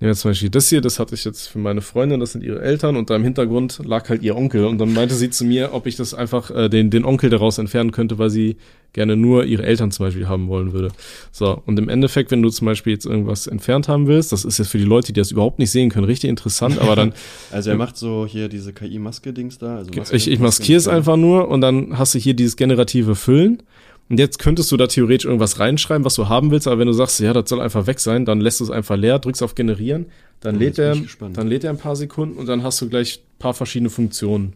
[0.02, 2.60] Wir zum Beispiel das hier, das hatte ich jetzt für meine Freundin, das sind ihre
[2.60, 5.72] Eltern und da im Hintergrund lag halt ihr Onkel und dann meinte sie zu mir,
[5.74, 8.56] ob ich das einfach äh, den, den Onkel daraus entfernen könnte, weil sie
[8.92, 10.90] gerne nur ihre Eltern zum Beispiel haben wollen würde.
[11.30, 14.58] So, und im Endeffekt, wenn du zum Beispiel jetzt irgendwas entfernt haben willst, das ist
[14.58, 17.14] jetzt für die Leute, die das überhaupt nicht sehen können, richtig interessant, aber dann.
[17.52, 19.76] also er macht so hier diese KI-Maske-Dings da.
[19.76, 23.14] Also Maske, ich ich maskiere es einfach nur und dann hast du hier dieses generative
[23.14, 23.62] Füllen.
[24.08, 26.92] Und jetzt könntest du da theoretisch irgendwas reinschreiben, was du haben willst, aber wenn du
[26.92, 29.54] sagst, ja, das soll einfach weg sein, dann lässt du es einfach leer, drückst auf
[29.54, 30.06] Generieren,
[30.40, 30.96] dann, lädt er,
[31.32, 34.54] dann lädt er ein paar Sekunden und dann hast du gleich ein paar verschiedene Funktionen,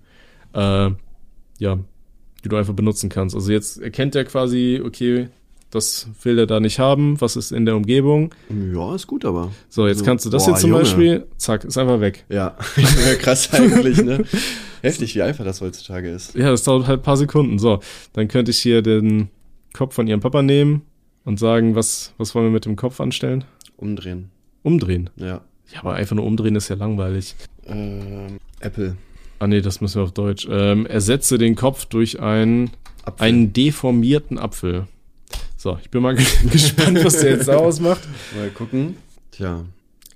[0.52, 0.90] äh,
[1.58, 1.78] ja,
[2.44, 3.34] die du einfach benutzen kannst.
[3.34, 5.28] Also jetzt erkennt er quasi, okay,
[5.70, 8.34] das will er da nicht haben, was ist in der Umgebung.
[8.72, 9.52] Ja, ist gut, aber.
[9.68, 10.82] So, jetzt also, kannst du das boah, hier zum Junge.
[10.82, 12.24] Beispiel, zack, ist einfach weg.
[12.28, 12.56] Ja,
[13.20, 14.24] krass eigentlich, ne?
[14.82, 16.34] Heftig, wie einfach das heutzutage ist.
[16.34, 17.58] Ja, das dauert halt ein paar Sekunden.
[17.58, 17.80] So,
[18.12, 19.28] dann könnte ich hier den
[19.76, 20.82] Kopf von ihrem Papa nehmen
[21.24, 23.44] und sagen, was, was wollen wir mit dem Kopf anstellen?
[23.76, 24.30] Umdrehen.
[24.62, 25.10] Umdrehen?
[25.16, 25.42] Ja.
[25.72, 27.34] Ja, aber einfach nur umdrehen ist ja langweilig.
[27.66, 28.96] Ähm, Apple.
[29.38, 30.46] Ah nee, das müssen wir auf Deutsch.
[30.50, 32.70] Ähm, ersetze den Kopf durch einen,
[33.18, 34.86] einen deformierten Apfel.
[35.56, 36.14] So, ich bin mal
[36.50, 38.02] gespannt, was der jetzt ausmacht.
[38.36, 38.96] Mal gucken.
[39.32, 39.64] Tja.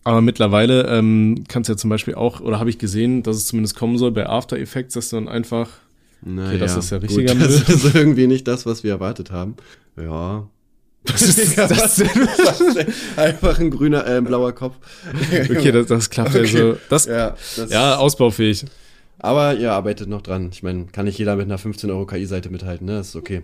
[0.05, 3.47] Aber mittlerweile ähm, kannst du ja zum Beispiel auch, oder habe ich gesehen, dass es
[3.47, 5.69] zumindest kommen soll bei After Effects, dass du dann einfach
[6.23, 9.31] naja, okay, das ist ja richtiger gut, Das ist irgendwie nicht das, was wir erwartet
[9.31, 9.57] haben.
[9.97, 10.49] Ja.
[11.05, 12.11] Was ist das denn?
[13.17, 14.77] Einfach ein grüner, äh, blauer Kopf.
[15.33, 16.41] Okay, das, das klappt okay.
[16.41, 16.79] also.
[16.89, 18.67] Das, ja, das ja, ausbaufähig.
[19.19, 20.51] Aber ihr arbeitet noch dran.
[20.53, 22.97] Ich meine, kann nicht jeder mit einer 15 Euro KI-Seite mithalten, ne?
[22.97, 23.43] Das ist okay.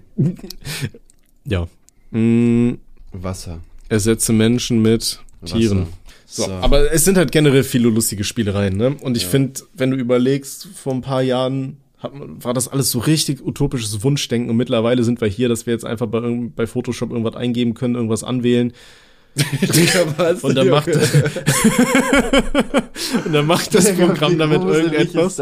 [1.45, 1.67] ja.
[2.11, 2.79] Mhm.
[3.13, 3.61] Wasser.
[3.89, 5.87] Ersetze Menschen mit Tieren.
[6.27, 8.97] So, so, aber es sind halt generell viele lustige Spielereien, ne?
[9.01, 9.29] Und ich ja.
[9.29, 14.03] finde, wenn du überlegst, vor ein paar Jahren hat, war das alles so richtig utopisches
[14.03, 16.21] Wunschdenken und mittlerweile sind wir hier, dass wir jetzt einfach bei,
[16.55, 18.73] bei Photoshop irgendwas eingeben können, irgendwas anwählen.
[20.17, 20.89] was, und dann macht
[23.27, 25.39] und dann macht das Programm damit irgendetwas,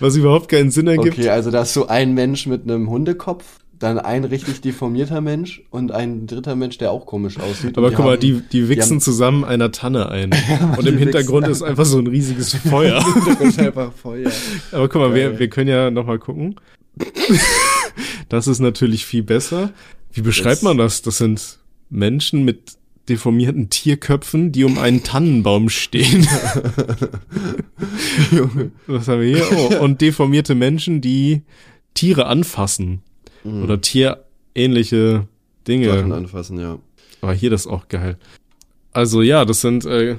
[0.00, 1.18] was überhaupt keinen Sinn ergibt.
[1.18, 3.44] Okay, also da ist so ein Mensch mit einem Hundekopf
[3.84, 7.76] dann ein richtig deformierter Mensch und ein dritter Mensch, der auch komisch aussieht.
[7.76, 10.30] Aber guck haben, mal, die, die wichsen die zusammen einer Tanne ein.
[10.48, 13.04] ja, und im Hintergrund ist einfach so ein riesiges Feuer.
[13.40, 14.32] ist einfach Feuer.
[14.72, 16.56] Aber guck mal, wir, wir können ja noch mal gucken.
[18.30, 19.70] das ist natürlich viel besser.
[20.12, 21.02] Wie beschreibt das man das?
[21.02, 21.58] Das sind
[21.90, 22.78] Menschen mit
[23.10, 26.26] deformierten Tierköpfen, die um einen Tannenbaum stehen.
[28.86, 29.46] Was haben wir hier?
[29.52, 31.42] Oh, und deformierte Menschen, die
[31.92, 33.02] Tiere anfassen.
[33.44, 33.62] Mhm.
[33.62, 35.26] Oder tierähnliche
[35.68, 35.88] Dinge.
[35.88, 36.78] Sachen anfassen, ja.
[37.20, 38.16] Aber hier das ist auch geil.
[38.92, 39.84] Also ja, das sind.
[39.84, 40.16] Äh,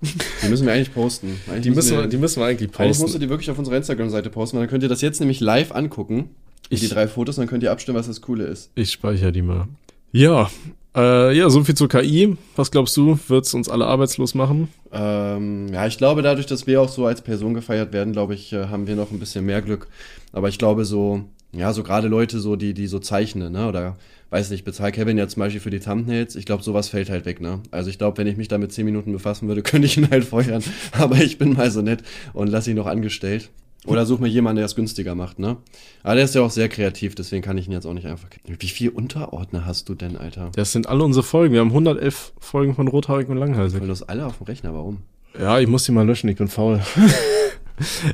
[0.00, 1.40] die müssen wir eigentlich posten.
[1.48, 2.82] Eigentlich die, müssen wir, die müssen wir eigentlich posten.
[2.84, 5.18] Eigentlich musst du die wirklich auf unserer Instagram-Seite posten, weil dann könnt ihr das jetzt
[5.18, 6.30] nämlich live angucken.
[6.70, 8.70] Ich, die drei Fotos, und dann könnt ihr abstimmen, was das Coole ist.
[8.74, 9.66] Ich speichere die mal.
[10.12, 10.50] Ja,
[10.94, 12.36] äh, ja, so viel zur KI.
[12.56, 14.68] Was glaubst du, wird es uns alle arbeitslos machen?
[14.92, 18.52] Ähm, ja, ich glaube, dadurch, dass wir auch so als Person gefeiert werden, glaube ich,
[18.52, 19.88] äh, haben wir noch ein bisschen mehr Glück.
[20.32, 23.68] Aber ich glaube, so ja, so gerade Leute, so, die, die so zeichnen, ne?
[23.68, 23.96] Oder
[24.30, 26.36] weiß nicht, bezahl Kevin ja zum Beispiel für die Thumbnails.
[26.36, 27.60] Ich glaube, sowas fällt halt weg, ne?
[27.70, 30.24] Also ich glaube, wenn ich mich damit zehn Minuten befassen würde, könnte ich ihn halt
[30.24, 30.62] feuern.
[30.92, 32.02] Aber ich bin mal so nett
[32.34, 33.50] und lasse ihn noch angestellt.
[33.86, 35.56] Oder such mir jemanden, der es günstiger macht, ne?
[36.02, 38.28] Aber der ist ja auch sehr kreativ, deswegen kann ich ihn jetzt auch nicht einfach.
[38.44, 40.50] Wie viele Unterordner hast du denn, Alter?
[40.54, 41.54] Das sind alle unsere Folgen.
[41.54, 43.80] Wir haben 111 Folgen von Rothaarig und Langhalsig.
[43.80, 44.98] Weil du hast alle auf dem Rechner, warum?
[45.38, 46.80] Ja, ich muss die mal löschen, ich bin faul.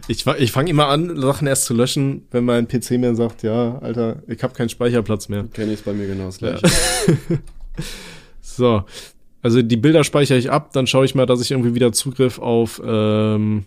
[0.09, 3.79] Ich, ich fange immer an, Sachen erst zu löschen, wenn mein PC mir sagt, ja,
[3.79, 5.45] Alter, ich habe keinen Speicherplatz mehr.
[5.53, 6.67] Kenne ich bei mir genau das gleiche.
[6.67, 7.39] Ja.
[8.41, 8.85] so,
[9.43, 12.39] also die Bilder speichere ich ab, dann schaue ich mal, dass ich irgendwie wieder Zugriff
[12.39, 13.65] auf ähm,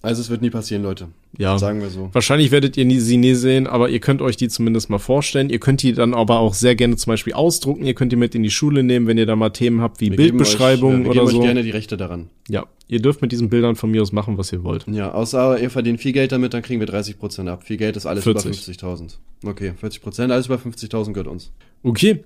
[0.00, 1.08] also es wird nie passieren, Leute.
[1.36, 1.58] Ja.
[1.58, 2.10] Sagen wir so.
[2.12, 5.50] Wahrscheinlich werdet ihr nie, sie nie sehen, aber ihr könnt euch die zumindest mal vorstellen.
[5.50, 7.84] Ihr könnt die dann aber auch sehr gerne zum Beispiel ausdrucken.
[7.84, 10.10] Ihr könnt die mit in die Schule nehmen, wenn ihr da mal Themen habt wie
[10.10, 11.32] wir Bildbeschreibungen oder so.
[11.32, 12.28] Wir euch gerne die Rechte daran.
[12.48, 12.66] Ja.
[12.86, 14.86] Ihr dürft mit diesen Bildern von mir aus machen, was ihr wollt.
[14.86, 17.64] Ja, außer ihr verdient viel Geld damit, dann kriegen wir 30 Prozent ab.
[17.64, 18.46] Viel Geld ist alles 40.
[18.46, 19.16] über 50.000.
[19.44, 21.50] Okay, 40 Prozent, alles über 50.000 gehört uns.
[21.82, 22.24] Okay.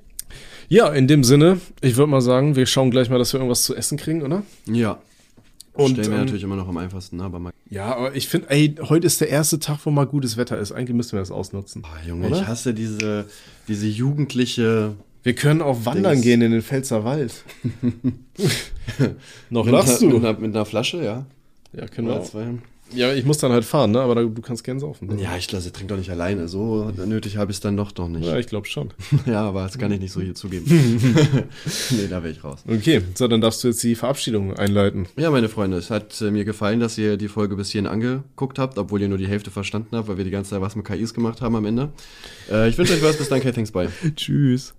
[0.68, 3.64] Ja, in dem Sinne, ich würde mal sagen, wir schauen gleich mal, dass wir irgendwas
[3.64, 4.42] zu essen kriegen, oder?
[4.66, 4.98] Ja.
[5.74, 7.24] Und stellen wir ähm, natürlich immer noch am einfachsten, ne?
[7.24, 7.52] aber mal.
[7.70, 10.72] Ja, aber ich finde, ey, heute ist der erste Tag, wo mal gutes Wetter ist.
[10.72, 11.82] Eigentlich müssen wir das ausnutzen.
[11.84, 12.40] Oh, Junge, oder?
[12.40, 13.26] ich hasse diese,
[13.68, 14.94] diese jugendliche.
[15.22, 16.24] Wir können auch wandern Dings.
[16.24, 17.44] gehen in den Pfälzer Wald.
[19.50, 20.08] Noch lachst du?
[20.08, 21.24] Mit einer, mit einer, Flasche, ja.
[21.72, 22.30] Ja, können wir auch.
[22.94, 24.00] Ja, ich muss dann halt fahren, ne?
[24.00, 25.18] Aber da, du kannst gern saufen.
[25.18, 26.48] Ja, ich lasse, trink doch nicht alleine.
[26.48, 28.24] So nötig habe ich es dann doch noch nicht.
[28.26, 28.90] Ja, Ja, ich glaube schon.
[29.26, 30.64] aber das kann ich nicht so hier zugeben.
[31.90, 32.60] nee, da wäre ich raus.
[32.66, 35.06] Okay, so, dann darfst du jetzt die Verabschiedung einleiten.
[35.16, 38.58] Ja, meine Freunde, es hat äh, mir gefallen, dass ihr die Folge bis hierhin angeguckt
[38.58, 40.86] habt, obwohl ihr nur die Hälfte verstanden habt, weil wir die ganze Zeit was mit
[40.86, 41.90] KIs gemacht haben am Ende.
[42.50, 43.16] Äh, ich wünsche euch was.
[43.16, 43.88] Bis dann, okay, thanks, bye.
[44.16, 44.74] Tschüss.